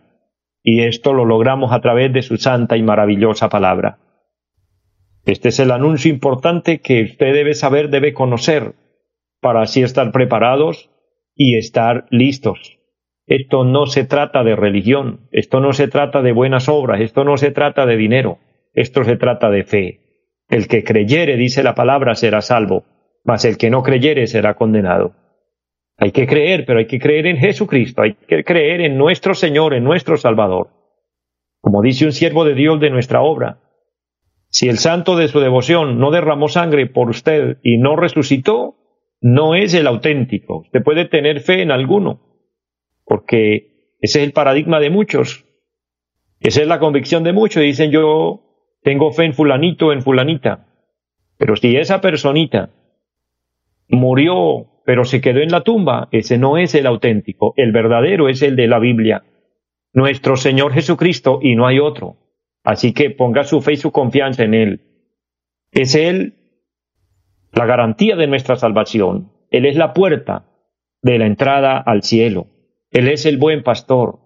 Y 0.61 0.81
esto 0.83 1.13
lo 1.13 1.25
logramos 1.25 1.71
a 1.71 1.81
través 1.81 2.11
de 2.13 2.21
su 2.21 2.37
santa 2.37 2.77
y 2.77 2.83
maravillosa 2.83 3.49
palabra. 3.49 3.99
Este 5.25 5.49
es 5.49 5.59
el 5.59 5.71
anuncio 5.71 6.11
importante 6.11 6.79
que 6.79 7.03
usted 7.03 7.33
debe 7.33 7.53
saber, 7.53 7.89
debe 7.89 8.13
conocer, 8.13 8.73
para 9.41 9.61
así 9.61 9.83
estar 9.83 10.11
preparados 10.11 10.89
y 11.35 11.57
estar 11.57 12.05
listos. 12.09 12.79
Esto 13.25 13.63
no 13.63 13.85
se 13.85 14.05
trata 14.05 14.43
de 14.43 14.55
religión, 14.55 15.27
esto 15.31 15.59
no 15.59 15.73
se 15.73 15.87
trata 15.87 16.21
de 16.21 16.31
buenas 16.31 16.67
obras, 16.67 16.99
esto 16.99 17.23
no 17.23 17.37
se 17.37 17.51
trata 17.51 17.85
de 17.85 17.95
dinero, 17.95 18.39
esto 18.73 19.03
se 19.03 19.17
trata 19.17 19.51
de 19.51 19.63
fe. 19.63 19.99
El 20.49 20.67
que 20.67 20.83
creyere, 20.83 21.37
dice 21.37 21.61
la 21.61 21.75
palabra, 21.75 22.15
será 22.15 22.41
salvo, 22.41 22.85
mas 23.23 23.45
el 23.45 23.57
que 23.57 23.69
no 23.69 23.83
creyere 23.83 24.25
será 24.25 24.55
condenado. 24.55 25.13
Hay 25.99 26.11
que 26.11 26.25
creer, 26.27 26.65
pero 26.65 26.79
hay 26.79 26.87
que 26.87 26.99
creer 26.99 27.27
en 27.27 27.37
Jesucristo, 27.37 28.01
hay 28.01 28.13
que 28.13 28.43
creer 28.43 28.81
en 28.81 28.97
nuestro 28.97 29.33
Señor, 29.33 29.73
en 29.73 29.83
nuestro 29.83 30.15
Salvador. 30.17 30.69
Como 31.59 31.81
dice 31.81 32.05
un 32.05 32.13
siervo 32.13 32.45
de 32.45 32.55
Dios 32.55 32.79
de 32.79 32.89
nuestra 32.89 33.21
obra, 33.21 33.59
si 34.49 34.69
el 34.69 34.77
santo 34.77 35.17
de 35.17 35.27
su 35.27 35.39
devoción 35.41 35.99
no 35.99 36.09
derramó 36.09 36.47
sangre 36.47 36.87
por 36.87 37.09
usted 37.09 37.57
y 37.63 37.77
no 37.77 37.95
resucitó, 37.95 38.77
no 39.21 39.55
es 39.55 39.73
el 39.73 39.87
auténtico. 39.87 40.59
Usted 40.59 40.81
puede 40.81 41.05
tener 41.05 41.41
fe 41.41 41.61
en 41.61 41.71
alguno, 41.71 42.21
porque 43.03 43.95
ese 43.99 44.19
es 44.19 44.25
el 44.25 44.31
paradigma 44.31 44.79
de 44.79 44.89
muchos. 44.89 45.45
Esa 46.39 46.61
es 46.61 46.67
la 46.67 46.79
convicción 46.79 47.23
de 47.23 47.33
muchos. 47.33 47.61
Dicen 47.61 47.91
yo 47.91 48.41
tengo 48.81 49.11
fe 49.11 49.25
en 49.25 49.33
fulanito, 49.33 49.91
en 49.91 50.01
fulanita. 50.01 50.67
Pero 51.37 51.57
si 51.57 51.75
esa 51.75 51.99
personita 51.99 52.71
murió, 53.89 54.68
pero 54.89 55.05
se 55.05 55.21
quedó 55.21 55.39
en 55.41 55.51
la 55.51 55.61
tumba, 55.61 56.07
ese 56.11 56.39
no 56.39 56.57
es 56.57 56.73
el 56.73 56.87
auténtico. 56.87 57.53
El 57.57 57.71
verdadero 57.71 58.27
es 58.27 58.41
el 58.41 58.55
de 58.55 58.65
la 58.65 58.79
Biblia. 58.79 59.23
Nuestro 59.93 60.35
Señor 60.35 60.73
Jesucristo 60.73 61.37
y 61.43 61.55
no 61.55 61.67
hay 61.67 61.77
otro. 61.77 62.17
Así 62.63 62.91
que 62.91 63.11
ponga 63.11 63.43
su 63.43 63.61
fe 63.61 63.73
y 63.73 63.77
su 63.77 63.91
confianza 63.91 64.45
en 64.45 64.55
Él. 64.55 64.81
Es 65.71 65.93
Él 65.93 66.33
la 67.51 67.67
garantía 67.67 68.15
de 68.15 68.25
nuestra 68.25 68.55
salvación. 68.55 69.31
Él 69.51 69.67
es 69.67 69.75
la 69.75 69.93
puerta 69.93 70.47
de 71.03 71.19
la 71.19 71.27
entrada 71.27 71.77
al 71.77 72.01
cielo. 72.01 72.47
Él 72.89 73.09
es 73.09 73.27
el 73.27 73.37
buen 73.37 73.61
pastor. 73.61 74.17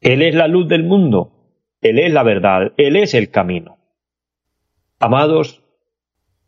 Él 0.00 0.22
es 0.22 0.36
la 0.36 0.46
luz 0.46 0.68
del 0.68 0.84
mundo. 0.84 1.58
Él 1.80 1.98
es 1.98 2.12
la 2.12 2.22
verdad, 2.22 2.74
Él 2.76 2.94
es 2.94 3.12
el 3.12 3.32
camino. 3.32 3.78
Amados, 5.00 5.64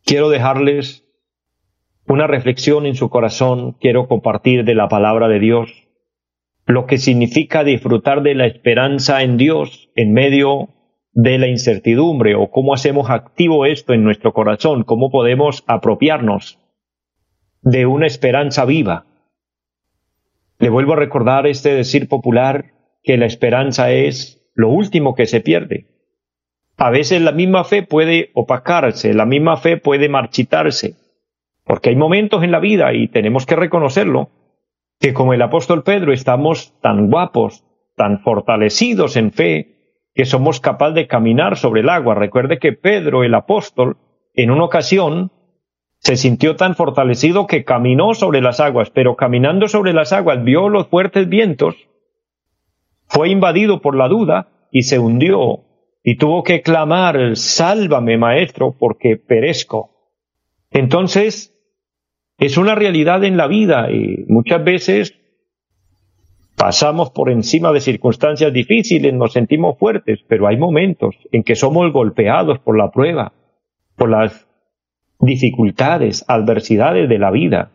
quiero 0.05 0.29
dejarles 0.29 1.04
una 2.07 2.27
reflexión 2.27 2.87
en 2.87 2.95
su 2.95 3.09
corazón, 3.09 3.73
quiero 3.81 4.09
compartir 4.09 4.65
de 4.65 4.75
la 4.75 4.89
palabra 4.89 5.29
de 5.29 5.39
Dios, 5.39 5.89
lo 6.67 6.87
que 6.87 6.99
significa 6.99 7.65
disfrutar 7.65 8.23
de 8.23 8.35
la 8.35 8.47
esperanza 8.47 9.23
en 9.23 9.37
Dios 9.37 9.91
en 9.97 10.13
medio 10.13 10.69
de 11.13 11.39
la 11.39 11.47
incertidumbre 11.47 12.35
o 12.35 12.51
cómo 12.51 12.75
hacemos 12.75 13.09
activo 13.11 13.67
esto 13.67 13.93
en 13.93 14.03
nuestro 14.03 14.33
corazón, 14.33 14.83
cómo 14.83 15.11
podemos 15.11 15.63
apropiarnos 15.67 16.59
de 17.63 17.87
una 17.87 18.07
esperanza 18.07 18.65
viva. 18.65 19.07
Le 20.59 20.69
vuelvo 20.69 20.95
a 20.95 20.97
recordar 20.97 21.47
este 21.47 21.75
decir 21.75 22.09
popular 22.09 22.73
que 23.03 23.17
la 23.17 23.27
esperanza 23.27 23.93
es 23.93 24.43
lo 24.55 24.69
último 24.69 25.15
que 25.15 25.27
se 25.27 25.41
pierde. 25.41 25.87
A 26.77 26.91
veces 26.91 27.23
la 27.23 27.33
misma 27.33 27.65
fe 27.65 27.83
puede 27.83 28.31
opacarse, 28.35 29.15
la 29.15 29.27
misma 29.27 29.57
fe 29.57 29.77
puede 29.77 30.09
marchitarse, 30.09 30.97
porque 31.65 31.91
hay 31.91 31.97
momentos 31.97 32.43
en 32.43 32.51
la 32.51 32.61
vida, 32.61 32.93
y 32.93 33.09
tenemos 33.09 33.47
que 33.47 33.57
reconocerlo, 33.57 34.31
que 35.01 35.13
como 35.13 35.35
el 35.35 35.43
apóstol 35.43 35.83
Pedro 35.83 36.13
estamos 36.13 36.79
tan 36.81 37.11
guapos, 37.11 37.65
tan 37.97 38.21
fortalecidos 38.21 39.17
en 39.17 39.33
fe, 39.33 39.71
que 40.15 40.25
somos 40.25 40.61
capaces 40.61 40.95
de 40.95 41.07
caminar 41.07 41.57
sobre 41.57 41.81
el 41.81 41.89
agua. 41.89 42.15
Recuerde 42.15 42.59
que 42.59 42.73
Pedro, 42.73 43.25
el 43.25 43.35
apóstol, 43.35 43.97
en 44.35 44.51
una 44.51 44.65
ocasión 44.65 45.33
se 45.99 46.17
sintió 46.17 46.57
tan 46.57 46.75
fortalecido 46.77 47.47
que 47.47 47.65
caminó 47.65 48.15
sobre 48.15 48.41
las 48.41 48.61
aguas, 48.61 48.91
pero 48.91 49.17
caminando 49.17 49.69
sobre 49.69 49.93
las 49.93 50.13
aguas 50.13 50.45
vio 50.45 50.69
los 50.69 50.87
fuertes 50.89 51.29
vientos 51.29 51.77
fue 53.15 53.29
invadido 53.29 53.81
por 53.81 53.97
la 53.97 54.09
duda 54.09 54.49
y 54.71 54.83
se 54.83 54.99
hundió 54.99 55.61
y 56.03 56.17
tuvo 56.17 56.43
que 56.43 56.63
clamar, 56.63 57.37
sálvame 57.37 58.19
maestro, 58.19 58.75
porque 58.77 59.17
perezco. 59.17 59.91
Entonces, 60.71 61.54
es 62.39 62.57
una 62.57 62.75
realidad 62.75 63.25
en 63.25 63.37
la 63.37 63.47
vida 63.47 63.91
y 63.91 64.25
muchas 64.29 64.65
veces 64.65 65.15
pasamos 66.57 67.11
por 67.11 67.31
encima 67.31 67.73
de 67.73 67.81
circunstancias 67.81 68.53
difíciles, 68.53 69.13
nos 69.13 69.33
sentimos 69.33 69.79
fuertes, 69.79 70.21
pero 70.29 70.47
hay 70.47 70.57
momentos 70.57 71.17
en 71.33 71.43
que 71.43 71.57
somos 71.57 71.93
golpeados 71.93 72.59
por 72.59 72.79
la 72.79 72.91
prueba, 72.91 73.33
por 73.97 74.11
las 74.11 74.47
dificultades, 75.21 76.25
adversidades 76.29 77.09
de 77.09 77.19
la 77.19 77.31
vida, 77.31 77.71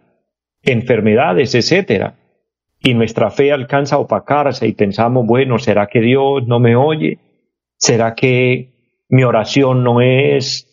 enfermedades, 0.63 1.55
etcétera 1.55 2.15
y 2.81 2.93
nuestra 2.93 3.29
fe 3.29 3.51
alcanza 3.51 3.95
a 3.95 3.99
opacarse 3.99 4.67
y 4.67 4.73
pensamos, 4.73 5.25
bueno, 5.25 5.59
¿será 5.59 5.87
que 5.87 5.99
Dios 5.99 6.47
no 6.47 6.59
me 6.59 6.75
oye? 6.75 7.19
¿Será 7.75 8.15
que 8.15 9.03
mi 9.09 9.23
oración 9.23 9.83
no 9.83 10.01
es 10.01 10.68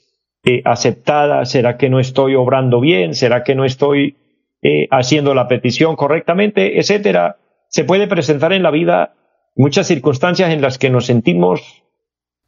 eh, 0.48 0.62
aceptada? 0.64 1.44
¿Será 1.44 1.76
que 1.76 1.90
no 1.90 1.98
estoy 1.98 2.36
obrando 2.36 2.80
bien? 2.80 3.16
¿Será 3.16 3.42
que 3.42 3.56
no 3.56 3.64
estoy 3.64 4.16
eh, 4.62 4.86
haciendo 4.92 5.34
la 5.34 5.48
petición 5.48 5.96
correctamente? 5.96 6.78
Etcétera. 6.78 7.38
Se 7.68 7.82
puede 7.82 8.06
presentar 8.06 8.52
en 8.52 8.62
la 8.62 8.70
vida 8.70 9.14
muchas 9.56 9.88
circunstancias 9.88 10.52
en 10.52 10.60
las 10.60 10.78
que 10.78 10.88
nos 10.88 11.06
sentimos 11.06 11.82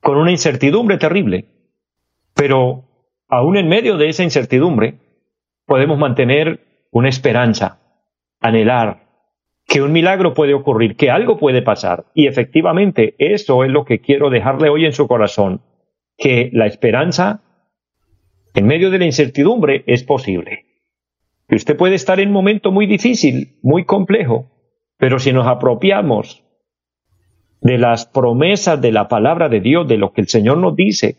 con 0.01 0.17
una 0.17 0.31
incertidumbre 0.31 0.97
terrible, 0.97 1.47
pero 2.35 2.85
aún 3.29 3.57
en 3.57 3.67
medio 3.67 3.97
de 3.97 4.11
esa 4.11 4.23
incertidumbre 4.23 5.01
podemos 5.67 5.99
mantener 5.99 6.61
una 6.93 7.09
esperanza, 7.09 7.81
anhelar, 8.41 9.09
que 9.67 9.83
un 9.83 9.91
milagro 9.91 10.35
puede 10.35 10.55
ocurrir, 10.55 10.95
que 10.95 11.11
algo 11.11 11.37
puede 11.37 11.63
pasar. 11.63 12.05
Y 12.15 12.29
efectivamente, 12.29 13.17
eso 13.19 13.65
es 13.65 13.73
lo 13.73 13.85
que 13.85 14.01
quiero 14.01 14.31
dejarle 14.31 14.69
hoy 14.69 14.87
en 14.87 14.93
su 14.93 15.09
corazón, 15.09 15.63
que 16.17 16.49
la 16.53 16.67
esperanza 16.67 17.43
en 18.59 18.67
medio 18.67 18.91
de 18.91 18.99
la 18.99 19.05
incertidumbre 19.05 19.85
es 19.87 20.03
posible. 20.03 20.67
Que 21.47 21.55
usted 21.55 21.77
puede 21.77 21.95
estar 21.95 22.19
en 22.19 22.31
un 22.31 22.35
momento 22.35 22.73
muy 22.73 22.87
difícil, 22.87 23.57
muy 23.63 23.85
complejo, 23.85 24.51
pero 24.97 25.21
si 25.21 25.33
nos 25.33 25.47
apropiamos 25.47 26.43
de 27.61 27.79
las 27.79 28.07
promesas 28.07 28.81
de 28.81 28.91
la 28.91 29.07
palabra 29.07 29.49
de 29.49 29.61
Dios, 29.61 29.87
de 29.87 29.97
lo 29.97 30.13
que 30.13 30.23
el 30.23 30.27
Señor 30.27 30.59
nos 30.59 30.75
dice, 30.75 31.17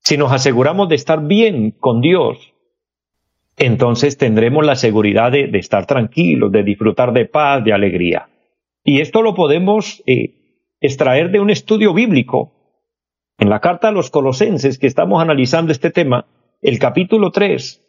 si 0.00 0.18
nos 0.18 0.32
aseguramos 0.32 0.90
de 0.90 0.96
estar 0.96 1.26
bien 1.26 1.70
con 1.70 2.02
Dios, 2.02 2.52
entonces 3.56 4.18
tendremos 4.18 4.64
la 4.66 4.76
seguridad 4.76 5.32
de, 5.32 5.48
estar 5.54 5.86
tranquilos, 5.86 6.52
de 6.52 6.62
disfrutar 6.62 7.14
de 7.14 7.24
paz, 7.24 7.64
de 7.64 7.72
alegría. 7.72 8.28
Y 8.84 9.00
esto 9.00 9.22
lo 9.22 9.34
podemos 9.34 10.02
eh, 10.06 10.74
extraer 10.78 11.30
de 11.30 11.40
un 11.40 11.48
estudio 11.48 11.94
bíblico. 11.94 12.52
En 13.38 13.48
la 13.48 13.60
carta 13.60 13.88
a 13.88 13.92
los 13.92 14.10
colosenses 14.10 14.78
que 14.78 14.86
estamos 14.86 15.22
analizando 15.22 15.72
este 15.72 15.90
tema, 15.90 16.26
el 16.60 16.78
capítulo 16.78 17.30
3 17.30 17.82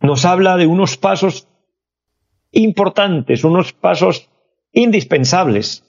nos 0.00 0.24
habla 0.24 0.56
de 0.56 0.66
unos 0.66 0.96
pasos 0.96 1.48
importantes, 2.52 3.44
unos 3.44 3.72
pasos 3.72 4.30
indispensables 4.72 5.84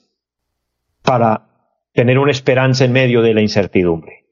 para 1.03 1.47
tener 1.93 2.19
una 2.19 2.31
esperanza 2.31 2.85
en 2.85 2.91
medio 2.91 3.21
de 3.21 3.33
la 3.33 3.41
incertidumbre. 3.41 4.25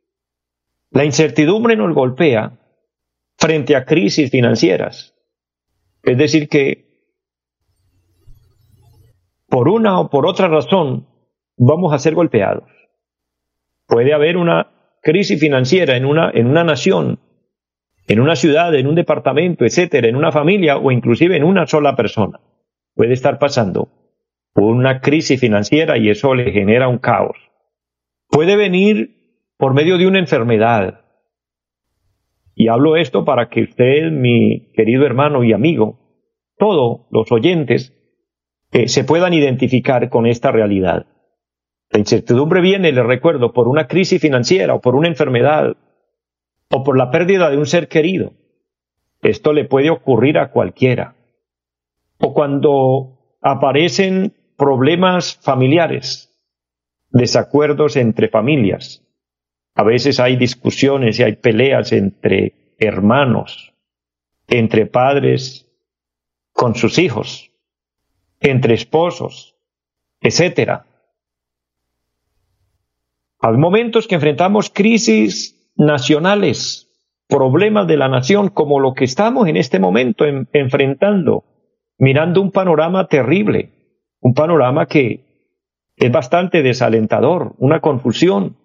La 0.92 1.06
incertidumbre 1.06 1.76
nos 1.76 1.94
golpea 1.94 2.60
frente 3.38 3.76
a 3.76 3.86
crisis 3.86 4.32
financieras. 4.32 5.14
Es 6.04 6.18
decir, 6.18 6.48
que 6.48 6.86
por 9.48 9.68
una 9.68 10.00
o 10.00 10.10
por 10.10 10.26
otra 10.26 10.48
razón 10.48 11.08
vamos 11.58 11.94
a 11.94 12.00
ser 12.00 12.16
golpeados. 12.16 12.70
Puede 13.88 14.14
haber 14.14 14.38
una 14.38 14.75
crisis 15.06 15.40
financiera 15.40 15.96
en 15.96 16.06
una, 16.06 16.30
en 16.34 16.48
una 16.48 16.66
nación, 16.66 17.20
en 18.08 18.20
una 18.20 18.36
ciudad, 18.36 18.76
en 18.76 18.88
un 18.88 18.96
departamento, 18.96 19.64
etcétera, 19.64 20.10
en 20.10 20.18
una 20.18 20.34
familia 20.34 20.78
o 20.78 20.92
inclusive 20.92 21.38
en 21.38 21.46
una 21.46 21.66
sola 21.66 21.96
persona. 21.96 22.42
Puede 22.94 23.14
estar 23.14 23.40
pasando 23.40 23.88
una 24.56 25.00
crisis 25.00 25.40
financiera 25.40 25.98
y 25.98 26.10
eso 26.10 26.34
le 26.34 26.52
genera 26.52 26.90
un 26.90 26.98
caos 26.98 27.38
puede 28.36 28.58
venir 28.58 29.16
por 29.58 29.74
medio 29.74 29.98
de 29.98 30.08
una 30.08 30.20
enfermedad. 30.20 31.06
Y 32.54 32.68
hablo 32.68 32.98
esto 32.98 33.24
para 33.24 33.50
que 33.50 33.64
usted, 33.64 34.12
mi 34.12 34.72
querido 34.74 35.06
hermano 35.06 35.44
y 35.44 35.54
amigo, 35.54 36.00
todos 36.58 37.08
los 37.12 37.32
oyentes, 37.32 37.94
eh, 38.72 38.88
se 38.88 39.04
puedan 39.04 39.34
identificar 39.34 40.10
con 40.10 40.26
esta 40.26 40.52
realidad. 40.52 41.06
La 41.92 42.00
incertidumbre 42.00 42.62
viene, 42.62 42.92
le 42.92 43.04
recuerdo, 43.04 43.54
por 43.54 43.68
una 43.68 43.88
crisis 43.88 44.22
financiera 44.22 44.74
o 44.74 44.82
por 44.82 44.96
una 44.96 45.08
enfermedad 45.08 45.76
o 46.70 46.84
por 46.84 46.98
la 46.98 47.12
pérdida 47.12 47.50
de 47.50 47.58
un 47.58 47.66
ser 47.66 47.88
querido. 47.88 48.34
Esto 49.22 49.54
le 49.54 49.66
puede 49.66 49.90
ocurrir 49.90 50.38
a 50.38 50.52
cualquiera. 50.52 51.16
O 52.18 52.34
cuando 52.34 53.38
aparecen 53.42 54.34
problemas 54.58 55.38
familiares, 55.42 56.32
desacuerdos 57.10 57.96
entre 57.96 58.30
familias. 58.30 59.04
A 59.74 59.84
veces 59.84 60.20
hay 60.20 60.36
discusiones 60.36 61.20
y 61.20 61.24
hay 61.24 61.36
peleas 61.36 61.92
entre 61.92 62.76
hermanos, 62.78 63.74
entre 64.48 64.86
padres 64.86 65.70
con 66.54 66.76
sus 66.76 66.98
hijos, 66.98 67.52
entre 68.40 68.74
esposos, 68.74 69.56
etc. 70.22 70.84
Hay 73.48 73.58
momentos 73.58 74.08
que 74.08 74.16
enfrentamos 74.16 74.72
crisis 74.72 75.72
nacionales, 75.76 76.90
problemas 77.28 77.86
de 77.86 77.96
la 77.96 78.08
nación, 78.08 78.50
como 78.50 78.80
lo 78.80 78.96
que 78.96 79.06
estamos 79.06 79.48
en 79.48 79.56
este 79.56 79.78
momento 79.78 80.26
enfrentando, 80.26 81.44
mirando 82.00 82.42
un 82.42 82.50
panorama 82.50 83.08
terrible, 83.08 84.00
un 84.20 84.34
panorama 84.34 84.88
que 84.88 85.54
es 85.96 86.12
bastante 86.12 86.64
desalentador, 86.64 87.54
una 87.60 87.82
confusión. 87.82 88.58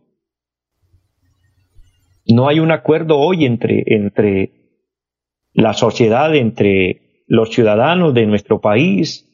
No 2.27 2.49
hay 2.49 2.59
un 2.59 2.71
acuerdo 2.71 3.19
hoy 3.19 3.45
entre, 3.45 3.83
entre 3.85 4.81
la 5.53 5.75
sociedad, 5.75 6.35
entre 6.35 7.25
los 7.27 7.51
ciudadanos 7.51 8.15
de 8.15 8.25
nuestro 8.25 8.63
país, 8.63 9.29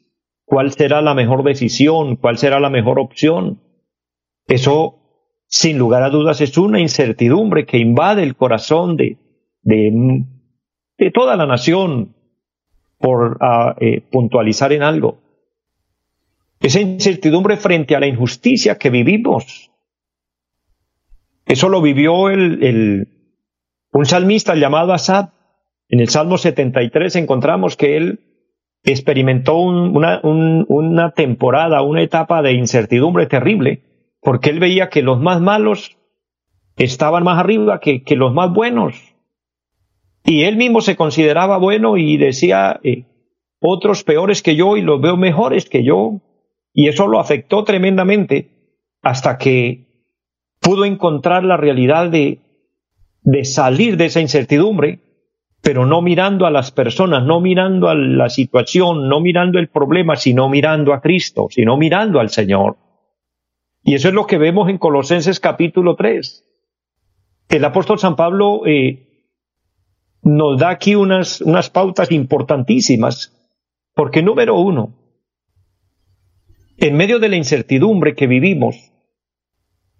cuál 0.45 0.73
será 0.73 1.03
la 1.03 1.15
mejor 1.15 1.45
decisión, 1.45 2.17
cuál 2.17 2.37
será 2.37 2.59
la 2.59 2.69
mejor 2.69 2.99
opción. 2.99 3.63
Eso, 4.49 5.06
sin 5.47 5.79
lugar 5.79 6.03
a 6.03 6.11
dudas, 6.11 6.41
es 6.41 6.57
una 6.59 6.81
incertidumbre 6.81 7.67
que 7.67 7.79
invade 7.79 8.23
el 8.23 8.37
corazón 8.37 8.97
de, 8.97 9.17
de, 9.63 11.11
toda 11.13 11.37
la 11.37 11.47
nación, 11.47 12.15
por 12.99 13.39
ah, 13.41 13.77
eh, 13.79 14.01
puntualizar 14.11 14.73
en 14.73 14.83
algo 14.83 15.19
esa 16.61 16.81
incertidumbre 16.81 17.57
frente 17.57 17.95
a 17.95 18.01
la 18.01 18.07
injusticia 18.07 18.77
que 18.77 18.91
vivimos. 18.91 19.71
Eso 21.47 21.69
lo 21.69 21.81
vivió 21.81 22.29
el, 22.29 23.09
un 23.93 24.07
salmista 24.07 24.55
llamado 24.55 24.93
Asad. 24.93 25.31
En 25.89 26.01
el 26.01 26.09
Salmo 26.09 26.39
73 26.39 27.17
encontramos 27.17 27.77
que 27.77 27.97
él 27.97 28.21
experimentó 28.83 29.59
una, 29.59 30.21
una, 30.23 31.11
temporada, 31.13 31.83
una 31.83 32.03
etapa 32.03 32.43
de 32.43 32.53
incertidumbre 32.53 33.27
terrible, 33.27 33.83
porque 34.27 34.51
él 34.51 34.59
veía 34.59 34.89
que 34.89 35.03
los 35.03 35.21
más 35.21 35.41
malos 35.41 35.97
estaban 36.77 37.23
más 37.23 37.39
arriba 37.39 37.79
que, 37.79 38.03
los 38.17 38.35
más 38.35 38.53
buenos. 38.53 39.15
Y 40.25 40.43
él 40.43 40.57
mismo 40.57 40.81
se 40.81 40.97
consideraba 40.97 41.59
bueno 41.59 41.97
y 41.97 42.17
decía, 42.17 42.81
eh, 42.83 43.05
otros 43.61 44.03
peores 44.03 44.43
que 44.43 44.57
yo 44.57 44.77
y 44.77 44.83
los 44.83 45.01
veo 45.01 45.17
mejores 45.17 45.69
que 45.69 45.85
yo. 45.85 46.23
Y 46.75 46.89
eso 46.89 47.07
lo 47.07 47.21
afectó 47.21 47.63
tremendamente 47.63 48.51
hasta 49.01 49.39
que 49.39 50.09
pudo 50.61 50.85
encontrar 50.85 51.45
la 51.45 51.57
realidad 51.57 52.11
de, 52.11 52.41
de 53.23 53.45
salir 53.45 53.97
de 53.97 54.07
esa 54.07 54.21
incertidumbre, 54.21 54.99
pero 55.63 55.87
no 55.87 56.03
mirando 56.03 56.47
a 56.47 56.51
las 56.51 56.73
personas, 56.73 57.25
no 57.25 57.41
mirando 57.41 57.89
a 57.89 57.95
la 57.95 58.29
situación, 58.29 59.09
no 59.09 59.21
mirando 59.21 59.61
el 59.61 59.69
problema, 59.69 60.17
sino 60.17 60.49
mirando 60.49 60.95
a 60.95 61.01
Cristo, 61.01 61.47
sino 61.49 61.77
mirando 61.77 62.19
al 62.19 62.31
Señor. 62.31 62.77
Y 63.87 63.95
eso 63.95 64.09
es 64.09 64.15
lo 64.15 64.27
que 64.27 64.37
vemos 64.37 64.69
en 64.69 64.79
Colosenses 64.79 65.39
capítulo 65.39 65.95
3. 65.95 66.45
El 67.51 67.65
apóstol 67.65 68.01
San 68.01 68.17
Pablo 68.17 68.63
eh, 68.67 69.29
nos 70.23 70.59
da 70.59 70.71
aquí 70.71 70.97
unas, 70.97 71.41
unas 71.41 71.71
pautas 71.71 72.11
importantísimas, 72.11 73.33
porque 73.95 74.25
número 74.25 74.59
uno, 74.59 74.93
en 76.79 76.97
medio 76.97 77.21
de 77.21 77.29
la 77.29 77.37
incertidumbre 77.37 78.17
que 78.17 78.27
vivimos, 78.27 78.91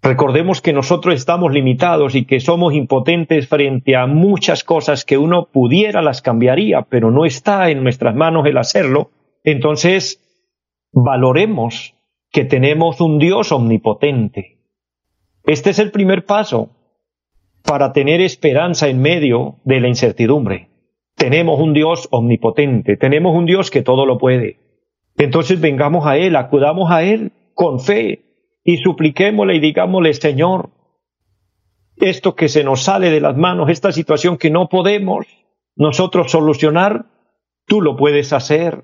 recordemos 0.01 0.59
que 0.59 0.73
nosotros 0.73 1.15
estamos 1.15 1.53
limitados 1.53 2.13
y 2.15 2.25
que 2.25 2.41
somos 2.41 2.73
impotentes 2.73 3.47
frente 3.47 3.95
a 3.95 4.05
muchas 4.05 4.65
cosas 4.65 5.05
que 5.05 5.17
uno 5.17 5.47
pudiera 5.49 6.01
las 6.01 6.21
cambiaría, 6.21 6.81
pero 6.81 7.09
no 7.09 7.23
está 7.23 7.69
en 7.69 7.83
nuestras 7.83 8.15
manos 8.15 8.45
el 8.47 8.57
hacerlo. 8.57 9.11
Entonces, 9.45 10.21
valoremos 10.91 11.96
que 12.31 12.45
tenemos 12.45 13.01
un 13.01 13.19
Dios 13.19 13.51
omnipotente. 13.51 14.59
Este 15.43 15.69
es 15.69 15.79
el 15.79 15.91
primer 15.91 16.25
paso 16.25 16.69
para 17.63 17.93
tener 17.93 18.21
esperanza 18.21 18.87
en 18.87 19.01
medio 19.01 19.55
de 19.63 19.79
la 19.79 19.87
incertidumbre. 19.87 20.69
Tenemos 21.15 21.59
un 21.59 21.73
Dios 21.73 22.07
omnipotente, 22.11 22.95
tenemos 22.95 23.35
un 23.35 23.45
Dios 23.45 23.71
que 23.71 23.81
todo 23.81 24.05
lo 24.05 24.17
puede. 24.17 24.59
Entonces 25.17 25.59
vengamos 25.59 26.05
a 26.05 26.17
Él, 26.17 26.35
acudamos 26.35 26.91
a 26.91 27.03
Él 27.03 27.31
con 27.53 27.79
fe 27.79 28.23
y 28.63 28.77
supliquémosle 28.77 29.55
y 29.55 29.59
digámosle, 29.59 30.13
Señor, 30.13 30.69
esto 31.95 32.35
que 32.35 32.49
se 32.49 32.63
nos 32.63 32.83
sale 32.83 33.09
de 33.09 33.21
las 33.21 33.35
manos, 33.35 33.69
esta 33.69 33.91
situación 33.91 34.37
que 34.37 34.51
no 34.51 34.69
podemos 34.69 35.25
nosotros 35.75 36.31
solucionar, 36.31 37.05
tú 37.65 37.81
lo 37.81 37.95
puedes 37.95 38.33
hacer. 38.33 38.83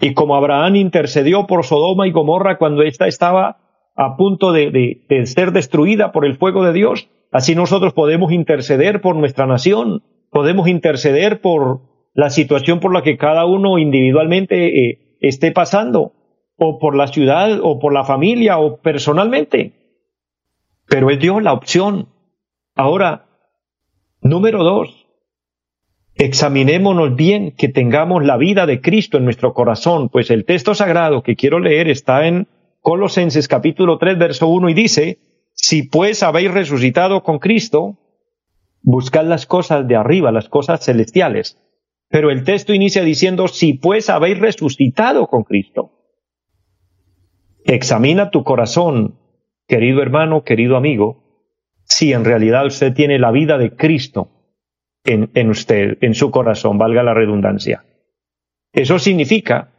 Y 0.00 0.14
como 0.14 0.36
Abraham 0.36 0.76
intercedió 0.76 1.46
por 1.46 1.64
Sodoma 1.64 2.06
y 2.06 2.12
Gomorra 2.12 2.58
cuando 2.58 2.82
ésta 2.82 3.06
estaba 3.06 3.58
a 3.94 4.16
punto 4.16 4.52
de, 4.52 5.06
ser 5.24 5.52
destruida 5.52 6.12
por 6.12 6.26
el 6.26 6.36
fuego 6.36 6.64
de 6.64 6.74
Dios, 6.74 7.08
así 7.32 7.54
nosotros 7.54 7.94
podemos 7.94 8.30
interceder 8.30 9.00
por 9.00 9.16
nuestra 9.16 9.46
nación, 9.46 10.02
podemos 10.30 10.68
interceder 10.68 11.40
por 11.40 11.80
la 12.12 12.28
situación 12.28 12.78
por 12.80 12.92
la 12.92 13.02
que 13.02 13.16
cada 13.16 13.46
uno 13.46 13.78
individualmente 13.78 14.90
eh, 14.90 15.16
esté 15.20 15.50
pasando, 15.50 16.12
o 16.58 16.78
por 16.78 16.94
la 16.94 17.06
ciudad, 17.06 17.58
o 17.62 17.78
por 17.78 17.92
la 17.92 18.04
familia, 18.04 18.58
o 18.58 18.78
personalmente. 18.78 19.72
Pero 20.86 21.10
es 21.10 21.18
Dios 21.18 21.42
la 21.42 21.52
opción. 21.52 22.08
Ahora, 22.74 23.26
número 24.20 24.62
dos, 24.62 25.05
examinémonos 26.16 27.14
bien 27.14 27.52
que 27.52 27.68
tengamos 27.68 28.24
la 28.24 28.36
vida 28.36 28.66
de 28.66 28.80
Cristo 28.80 29.18
en 29.18 29.24
nuestro 29.24 29.54
corazón, 29.54 30.08
pues 30.08 30.30
el 30.30 30.44
texto 30.44 30.74
sagrado 30.74 31.22
que 31.22 31.36
quiero 31.36 31.60
leer 31.60 31.88
está 31.88 32.26
en 32.26 32.48
Colosenses 32.80 33.48
capítulo 33.48 33.98
3, 33.98 34.18
verso 34.18 34.48
1 34.48 34.68
y 34.70 34.74
dice, 34.74 35.18
si 35.52 35.84
pues 35.84 36.22
habéis 36.22 36.52
resucitado 36.52 37.22
con 37.22 37.38
Cristo, 37.38 37.98
buscad 38.82 39.26
las 39.26 39.46
cosas 39.46 39.86
de 39.86 39.96
arriba, 39.96 40.32
las 40.32 40.48
cosas 40.48 40.84
celestiales 40.84 41.58
pero 42.08 42.30
el 42.30 42.44
texto 42.44 42.72
inicia 42.72 43.02
diciendo, 43.02 43.48
si 43.48 43.74
pues 43.74 44.10
habéis 44.10 44.38
resucitado 44.38 45.26
con 45.26 45.42
Cristo. 45.42 45.90
Examina 47.64 48.30
tu 48.30 48.44
corazón, 48.44 49.18
querido 49.66 50.02
hermano, 50.02 50.44
querido 50.44 50.76
amigo, 50.76 51.24
si 51.84 52.12
en 52.12 52.24
realidad 52.24 52.66
usted 52.66 52.94
tiene 52.94 53.18
la 53.18 53.32
vida 53.32 53.58
de 53.58 53.74
Cristo 53.74 54.30
en, 55.06 55.30
en 55.34 55.50
usted, 55.50 55.98
en 56.00 56.14
su 56.14 56.30
corazón, 56.30 56.78
valga 56.78 57.02
la 57.02 57.14
redundancia. 57.14 57.84
Eso 58.72 58.98
significa 58.98 59.72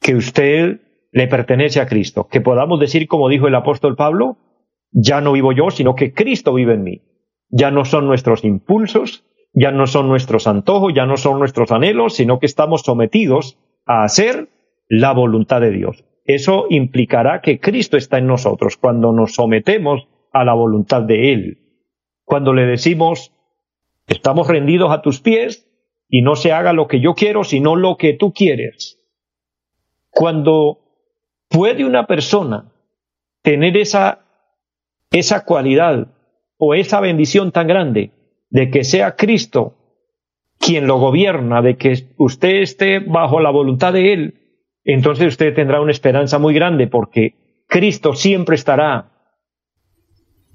que 0.00 0.14
usted 0.14 0.80
le 1.12 1.26
pertenece 1.28 1.80
a 1.80 1.86
Cristo, 1.86 2.28
que 2.28 2.40
podamos 2.40 2.80
decir, 2.80 3.06
como 3.08 3.28
dijo 3.28 3.46
el 3.48 3.54
apóstol 3.54 3.96
Pablo, 3.96 4.36
ya 4.90 5.20
no 5.20 5.32
vivo 5.32 5.52
yo, 5.52 5.70
sino 5.70 5.94
que 5.94 6.12
Cristo 6.12 6.54
vive 6.54 6.74
en 6.74 6.82
mí. 6.82 7.02
Ya 7.50 7.70
no 7.70 7.84
son 7.84 8.06
nuestros 8.06 8.44
impulsos, 8.44 9.24
ya 9.52 9.70
no 9.70 9.86
son 9.86 10.08
nuestros 10.08 10.46
antojos, 10.46 10.92
ya 10.94 11.06
no 11.06 11.16
son 11.16 11.38
nuestros 11.38 11.72
anhelos, 11.72 12.14
sino 12.14 12.38
que 12.38 12.46
estamos 12.46 12.82
sometidos 12.82 13.58
a 13.86 14.04
hacer 14.04 14.48
la 14.88 15.12
voluntad 15.12 15.60
de 15.60 15.70
Dios. 15.70 16.04
eso 16.24 16.66
implicará 16.68 17.40
que 17.40 17.58
Cristo 17.58 17.96
está 17.96 18.18
en 18.18 18.26
nosotros 18.26 18.76
cuando 18.76 19.12
nos 19.12 19.34
sometemos 19.34 20.08
a 20.32 20.44
la 20.44 20.52
voluntad 20.52 21.02
de 21.02 21.32
Él. 21.32 21.58
Cuando 22.24 22.52
le 22.52 22.66
decimos, 22.66 23.32
estamos 24.08 24.48
rendidos 24.48 24.90
a 24.90 25.02
tus 25.02 25.20
pies 25.20 25.66
y 26.08 26.22
no 26.22 26.36
se 26.36 26.52
haga 26.52 26.72
lo 26.72 26.88
que 26.88 27.00
yo 27.00 27.14
quiero, 27.14 27.44
sino 27.44 27.76
lo 27.76 27.96
que 27.96 28.14
tú 28.14 28.32
quieres. 28.32 28.98
Cuando 30.10 30.80
puede 31.48 31.84
una 31.84 32.06
persona 32.06 32.72
tener 33.42 33.76
esa, 33.76 34.24
esa 35.10 35.44
cualidad 35.44 36.08
o 36.56 36.74
esa 36.74 37.00
bendición 37.00 37.52
tan 37.52 37.66
grande 37.66 38.12
de 38.50 38.70
que 38.70 38.84
sea 38.84 39.16
Cristo 39.16 39.74
quien 40.58 40.86
lo 40.86 40.98
gobierna, 40.98 41.62
de 41.62 41.76
que 41.76 42.08
usted 42.16 42.62
esté 42.62 42.98
bajo 42.98 43.40
la 43.40 43.50
voluntad 43.50 43.92
de 43.92 44.12
Él, 44.12 44.34
entonces 44.84 45.28
usted 45.28 45.54
tendrá 45.54 45.80
una 45.80 45.92
esperanza 45.92 46.38
muy 46.38 46.54
grande 46.54 46.88
porque 46.88 47.62
Cristo 47.68 48.14
siempre 48.14 48.56
estará 48.56 49.12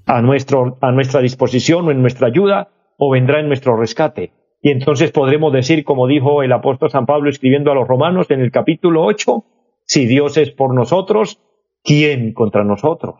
a, 0.04 0.20
nuestro, 0.20 0.76
a 0.82 0.90
nuestra 0.90 1.20
disposición 1.20 1.86
o 1.86 1.90
en 1.90 2.02
nuestra 2.02 2.26
ayuda 2.26 2.73
o 2.98 3.10
vendrá 3.10 3.40
en 3.40 3.48
nuestro 3.48 3.76
rescate. 3.76 4.32
Y 4.62 4.70
entonces 4.70 5.12
podremos 5.12 5.52
decir, 5.52 5.84
como 5.84 6.06
dijo 6.06 6.42
el 6.42 6.52
apóstol 6.52 6.90
San 6.90 7.06
Pablo 7.06 7.28
escribiendo 7.28 7.70
a 7.70 7.74
los 7.74 7.86
romanos 7.86 8.30
en 8.30 8.40
el 8.40 8.50
capítulo 8.50 9.04
8, 9.04 9.44
si 9.84 10.06
Dios 10.06 10.36
es 10.36 10.50
por 10.50 10.74
nosotros, 10.74 11.40
¿quién 11.82 12.32
contra 12.32 12.64
nosotros? 12.64 13.16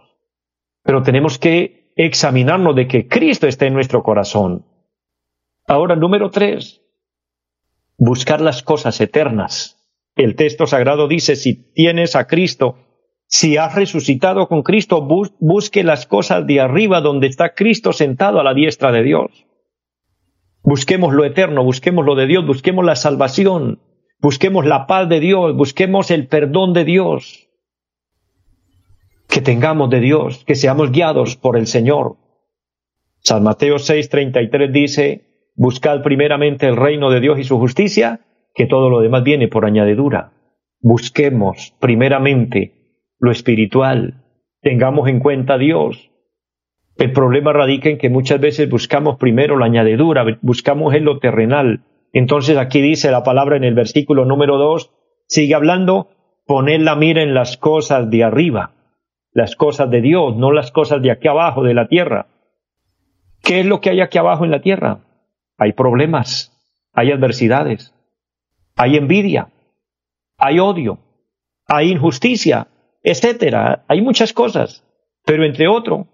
Pero 0.82 1.02
tenemos 1.02 1.38
que 1.38 1.92
examinarnos 1.96 2.74
de 2.74 2.88
que 2.88 3.08
Cristo 3.08 3.46
esté 3.46 3.66
en 3.66 3.74
nuestro 3.74 4.02
corazón. 4.02 4.64
Ahora, 5.66 5.96
número 5.96 6.30
tres, 6.30 6.82
buscar 7.98 8.40
las 8.40 8.62
cosas 8.62 9.00
eternas. 9.00 9.80
El 10.16 10.36
texto 10.36 10.66
sagrado 10.66 11.08
dice, 11.08 11.36
si 11.36 11.72
tienes 11.72 12.16
a 12.16 12.26
Cristo, 12.26 12.78
si 13.26 13.56
has 13.56 13.74
resucitado 13.74 14.48
con 14.48 14.62
Cristo, 14.62 15.02
busque 15.02 15.82
las 15.82 16.06
cosas 16.06 16.46
de 16.46 16.60
arriba 16.60 17.00
donde 17.00 17.26
está 17.26 17.54
Cristo 17.54 17.92
sentado 17.92 18.40
a 18.40 18.44
la 18.44 18.54
diestra 18.54 18.92
de 18.92 19.02
Dios. 19.02 19.46
Busquemos 20.64 21.12
lo 21.12 21.26
eterno, 21.26 21.62
busquemos 21.62 22.06
lo 22.06 22.14
de 22.14 22.26
Dios, 22.26 22.46
busquemos 22.46 22.86
la 22.86 22.96
salvación, 22.96 23.80
busquemos 24.18 24.64
la 24.64 24.86
paz 24.86 25.10
de 25.10 25.20
Dios, 25.20 25.54
busquemos 25.54 26.10
el 26.10 26.26
perdón 26.26 26.72
de 26.72 26.86
Dios. 26.86 27.50
Que 29.28 29.42
tengamos 29.42 29.90
de 29.90 30.00
Dios, 30.00 30.42
que 30.46 30.54
seamos 30.54 30.90
guiados 30.90 31.36
por 31.36 31.58
el 31.58 31.66
Señor. 31.66 32.16
San 33.20 33.42
Mateo 33.42 33.76
6:33 33.76 34.72
dice, 34.72 35.50
buscad 35.54 36.02
primeramente 36.02 36.66
el 36.66 36.76
reino 36.76 37.10
de 37.10 37.20
Dios 37.20 37.38
y 37.38 37.44
su 37.44 37.58
justicia, 37.58 38.20
que 38.54 38.64
todo 38.66 38.88
lo 38.88 39.00
demás 39.00 39.22
viene 39.22 39.48
por 39.48 39.66
añadidura. 39.66 40.32
Busquemos 40.80 41.74
primeramente 41.78 43.02
lo 43.18 43.30
espiritual, 43.30 44.24
tengamos 44.62 45.08
en 45.08 45.20
cuenta 45.20 45.54
a 45.54 45.58
Dios. 45.58 46.10
El 46.96 47.12
problema 47.12 47.52
radica 47.52 47.88
en 47.88 47.98
que 47.98 48.08
muchas 48.08 48.40
veces 48.40 48.68
buscamos 48.70 49.16
primero 49.18 49.58
la 49.58 49.66
añadidura, 49.66 50.24
buscamos 50.42 50.94
en 50.94 51.04
lo 51.04 51.18
terrenal. 51.18 51.82
Entonces 52.12 52.56
aquí 52.56 52.80
dice 52.80 53.10
la 53.10 53.24
palabra 53.24 53.56
en 53.56 53.64
el 53.64 53.74
versículo 53.74 54.24
número 54.24 54.56
2, 54.58 54.92
sigue 55.26 55.54
hablando, 55.54 56.08
poned 56.46 56.80
la 56.80 56.94
mira 56.94 57.22
en 57.22 57.34
las 57.34 57.56
cosas 57.56 58.10
de 58.10 58.22
arriba, 58.22 58.72
las 59.32 59.56
cosas 59.56 59.90
de 59.90 60.00
Dios, 60.00 60.36
no 60.36 60.52
las 60.52 60.70
cosas 60.70 61.02
de 61.02 61.10
aquí 61.10 61.26
abajo, 61.26 61.64
de 61.64 61.74
la 61.74 61.88
tierra. 61.88 62.28
¿Qué 63.42 63.60
es 63.60 63.66
lo 63.66 63.80
que 63.80 63.90
hay 63.90 64.00
aquí 64.00 64.18
abajo 64.18 64.44
en 64.44 64.52
la 64.52 64.62
tierra? 64.62 65.00
Hay 65.58 65.72
problemas, 65.72 66.52
hay 66.92 67.10
adversidades, 67.10 67.92
hay 68.76 68.96
envidia, 68.96 69.48
hay 70.38 70.60
odio, 70.60 70.98
hay 71.66 71.90
injusticia, 71.90 72.68
etcétera. 73.02 73.84
Hay 73.88 74.00
muchas 74.00 74.32
cosas, 74.32 74.84
pero 75.24 75.44
entre 75.44 75.66
otro, 75.66 76.06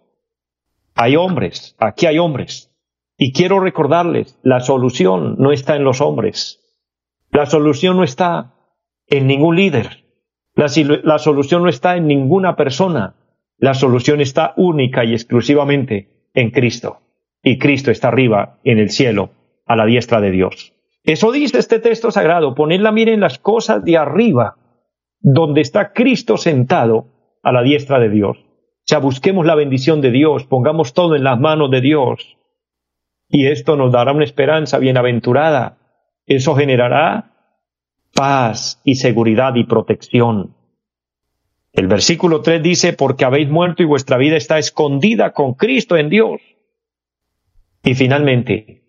hay 1.00 1.16
hombres, 1.16 1.76
aquí 1.78 2.04
hay 2.04 2.18
hombres. 2.18 2.70
Y 3.16 3.32
quiero 3.32 3.58
recordarles, 3.58 4.38
la 4.42 4.60
solución 4.60 5.36
no 5.38 5.50
está 5.50 5.74
en 5.76 5.82
los 5.82 6.02
hombres. 6.02 6.60
La 7.30 7.46
solución 7.46 7.96
no 7.96 8.04
está 8.04 8.52
en 9.06 9.26
ningún 9.26 9.56
líder. 9.56 10.04
La, 10.54 10.68
solución 11.18 11.62
no 11.62 11.70
está 11.70 11.96
en 11.96 12.06
ninguna 12.06 12.54
persona. 12.54 13.14
La 13.56 13.72
solución 13.72 14.20
está 14.20 14.52
única 14.58 15.02
y 15.06 15.14
exclusivamente 15.14 16.28
en 16.34 16.50
Cristo. 16.50 16.98
Y 17.42 17.56
Cristo 17.56 17.90
está 17.90 18.08
arriba 18.08 18.58
en 18.62 18.78
el 18.78 18.90
cielo, 18.90 19.30
a 19.64 19.76
la 19.76 19.86
diestra 19.86 20.20
de 20.20 20.30
Dios. 20.30 20.74
Eso 21.02 21.32
dice 21.32 21.58
este 21.58 21.78
texto 21.78 22.10
sagrado, 22.10 22.54
poner 22.54 22.82
la 22.82 22.92
mira 22.92 23.12
en 23.12 23.20
las 23.20 23.38
cosas 23.38 23.82
de 23.86 23.96
arriba, 23.96 24.56
donde 25.18 25.62
está 25.62 25.94
Cristo 25.94 26.36
sentado 26.36 27.38
a 27.42 27.52
la 27.52 27.62
diestra 27.62 27.98
de 27.98 28.10
Dios. 28.10 28.49
Sea, 28.90 28.98
busquemos 28.98 29.46
la 29.46 29.54
bendición 29.54 30.00
de 30.00 30.10
Dios, 30.10 30.46
pongamos 30.46 30.94
todo 30.94 31.14
en 31.14 31.22
las 31.22 31.38
manos 31.38 31.70
de 31.70 31.80
Dios. 31.80 32.36
Y 33.28 33.46
esto 33.46 33.76
nos 33.76 33.92
dará 33.92 34.10
una 34.10 34.24
esperanza 34.24 34.80
bienaventurada. 34.80 35.78
Eso 36.26 36.56
generará 36.56 37.30
paz 38.12 38.80
y 38.82 38.96
seguridad 38.96 39.54
y 39.54 39.62
protección. 39.62 40.56
El 41.72 41.86
versículo 41.86 42.40
3 42.42 42.64
dice, 42.64 42.92
porque 42.92 43.24
habéis 43.24 43.48
muerto 43.48 43.84
y 43.84 43.86
vuestra 43.86 44.16
vida 44.16 44.36
está 44.36 44.58
escondida 44.58 45.34
con 45.34 45.54
Cristo 45.54 45.96
en 45.96 46.08
Dios. 46.08 46.40
Y 47.84 47.94
finalmente, 47.94 48.82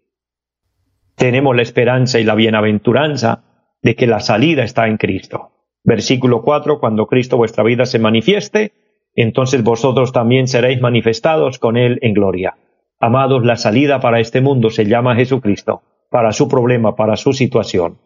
tenemos 1.13 1.55
la 1.55 1.61
esperanza 1.61 2.19
y 2.19 2.23
la 2.23 2.33
bienaventuranza 2.33 3.43
de 3.83 3.95
que 3.95 4.07
la 4.07 4.19
salida 4.19 4.63
está 4.63 4.87
en 4.87 4.97
Cristo. 4.97 5.51
Versículo 5.83 6.41
4, 6.41 6.79
cuando 6.79 7.05
Cristo 7.05 7.37
vuestra 7.37 7.63
vida 7.63 7.85
se 7.85 7.99
manifieste, 7.99 8.80
entonces 9.15 9.63
vosotros 9.63 10.11
también 10.11 10.47
seréis 10.47 10.81
manifestados 10.81 11.59
con 11.59 11.77
Él 11.77 11.99
en 12.01 12.13
gloria. 12.13 12.55
Amados, 12.99 13.45
la 13.45 13.57
salida 13.57 13.99
para 13.99 14.19
este 14.19 14.41
mundo 14.41 14.69
se 14.69 14.85
llama 14.85 15.15
Jesucristo, 15.15 15.81
para 16.09 16.31
su 16.31 16.47
problema, 16.47 16.95
para 16.95 17.15
su 17.15 17.33
situación. 17.33 17.97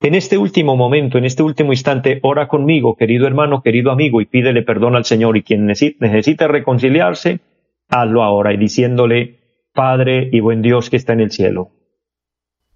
En 0.00 0.14
este 0.14 0.36
último 0.36 0.76
momento, 0.76 1.18
en 1.18 1.24
este 1.24 1.42
último 1.42 1.72
instante, 1.72 2.20
ora 2.22 2.46
conmigo, 2.46 2.96
querido 2.96 3.26
hermano, 3.26 3.62
querido 3.62 3.90
amigo, 3.90 4.20
y 4.20 4.26
pídele 4.26 4.62
perdón 4.62 4.96
al 4.96 5.04
Señor. 5.04 5.36
Y 5.36 5.42
quien 5.42 5.66
necesite 5.66 6.46
reconciliarse, 6.46 7.40
hazlo 7.88 8.22
ahora 8.22 8.52
y 8.52 8.58
diciéndole, 8.58 9.40
Padre 9.72 10.28
y 10.30 10.40
buen 10.40 10.62
Dios 10.62 10.90
que 10.90 10.96
está 10.96 11.14
en 11.14 11.20
el 11.20 11.30
cielo. 11.30 11.70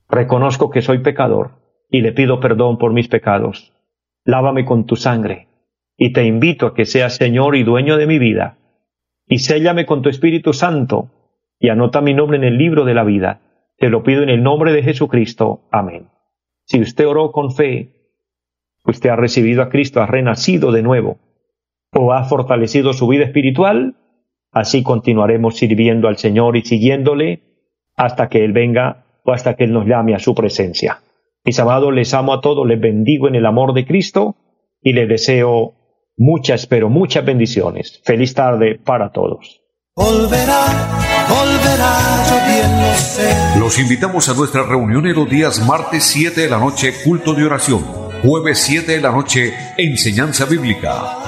Reconozco 0.09 0.71
que 0.71 0.81
soy 0.81 0.99
pecador 0.99 1.51
y 1.91 2.01
le 2.01 2.13
pido 2.13 2.41
perdón 2.41 2.79
por 2.79 2.93
mis 2.93 3.09
pecados 3.09 3.73
lávame 4.29 4.67
con 4.67 4.85
tu 4.85 4.95
sangre, 4.95 5.48
y 6.01 6.13
te 6.13 6.25
invito 6.25 6.67
a 6.67 6.75
que 6.75 6.87
seas 6.87 7.17
Señor 7.17 7.57
y 7.57 7.65
dueño 7.65 7.97
de 7.97 8.07
mi 8.07 8.21
vida, 8.21 8.57
y 9.27 9.41
séllame 9.41 9.85
con 9.85 10.01
tu 10.01 10.09
Espíritu 10.09 10.53
Santo, 10.53 11.11
y 11.59 11.71
anota 11.71 12.01
mi 12.01 12.15
nombre 12.15 12.39
en 12.39 12.45
el 12.45 12.57
libro 12.57 12.85
de 12.85 12.95
la 12.95 13.03
vida. 13.03 13.41
Te 13.79 13.91
lo 13.91 14.05
pido 14.05 14.23
en 14.23 14.29
el 14.29 14.45
nombre 14.45 14.73
de 14.73 14.85
Jesucristo. 14.85 15.63
Amén. 15.73 16.07
Si 16.65 16.81
usted 16.81 17.07
oró 17.07 17.33
con 17.33 17.53
fe, 17.53 18.13
usted 18.85 19.11
ha 19.11 19.17
recibido 19.17 19.61
a 19.61 19.69
Cristo, 19.71 20.01
ha 20.01 20.07
renacido 20.07 20.71
de 20.71 20.83
nuevo, 20.83 21.19
o 21.93 22.13
ha 22.13 22.23
fortalecido 22.25 22.93
su 22.93 23.09
vida 23.09 23.25
espiritual, 23.25 23.97
así 24.53 24.85
continuaremos 24.85 25.57
sirviendo 25.57 26.07
al 26.07 26.17
Señor 26.17 26.57
y 26.57 26.63
siguiéndole 26.63 27.43
hasta 27.97 28.29
que 28.29 28.45
Él 28.45 28.53
venga 28.53 29.05
o 29.25 29.33
hasta 29.33 29.57
que 29.57 29.65
Él 29.65 29.73
nos 29.73 29.87
llame 29.87 30.15
a 30.15 30.21
su 30.21 30.35
presencia. 30.37 31.01
Mis 31.45 31.59
amados, 31.59 31.93
les 31.93 32.15
amo 32.15 32.35
a 32.35 32.41
todos, 32.41 32.67
les 32.69 32.81
bendigo 32.81 33.27
en 33.27 33.35
el 33.35 33.47
amor 33.47 33.73
de 33.73 33.85
Cristo 33.85 34.37
y 34.81 34.93
les 34.93 35.09
deseo 35.09 35.75
muchas, 36.19 36.67
pero 36.67 36.89
muchas 36.89 37.25
bendiciones. 37.25 38.01
Feliz 38.05 38.35
tarde 38.35 38.79
para 38.85 39.11
todos. 39.11 39.63
Los 43.59 43.79
invitamos 43.79 44.29
a 44.29 44.35
nuestra 44.35 44.63
reunión 44.65 45.07
en 45.07 45.15
los 45.15 45.29
días 45.29 45.67
martes 45.67 46.05
7 46.05 46.43
de 46.43 46.51
la 46.51 46.59
noche, 46.59 46.93
culto 47.05 47.35
de 47.35 47.45
oración 47.45 48.09
Jueves 48.23 48.59
7 48.59 48.93
de 48.93 49.01
la 49.01 49.13
noche, 49.13 49.55
enseñanza 49.77 50.45
bíblica. 50.45 51.28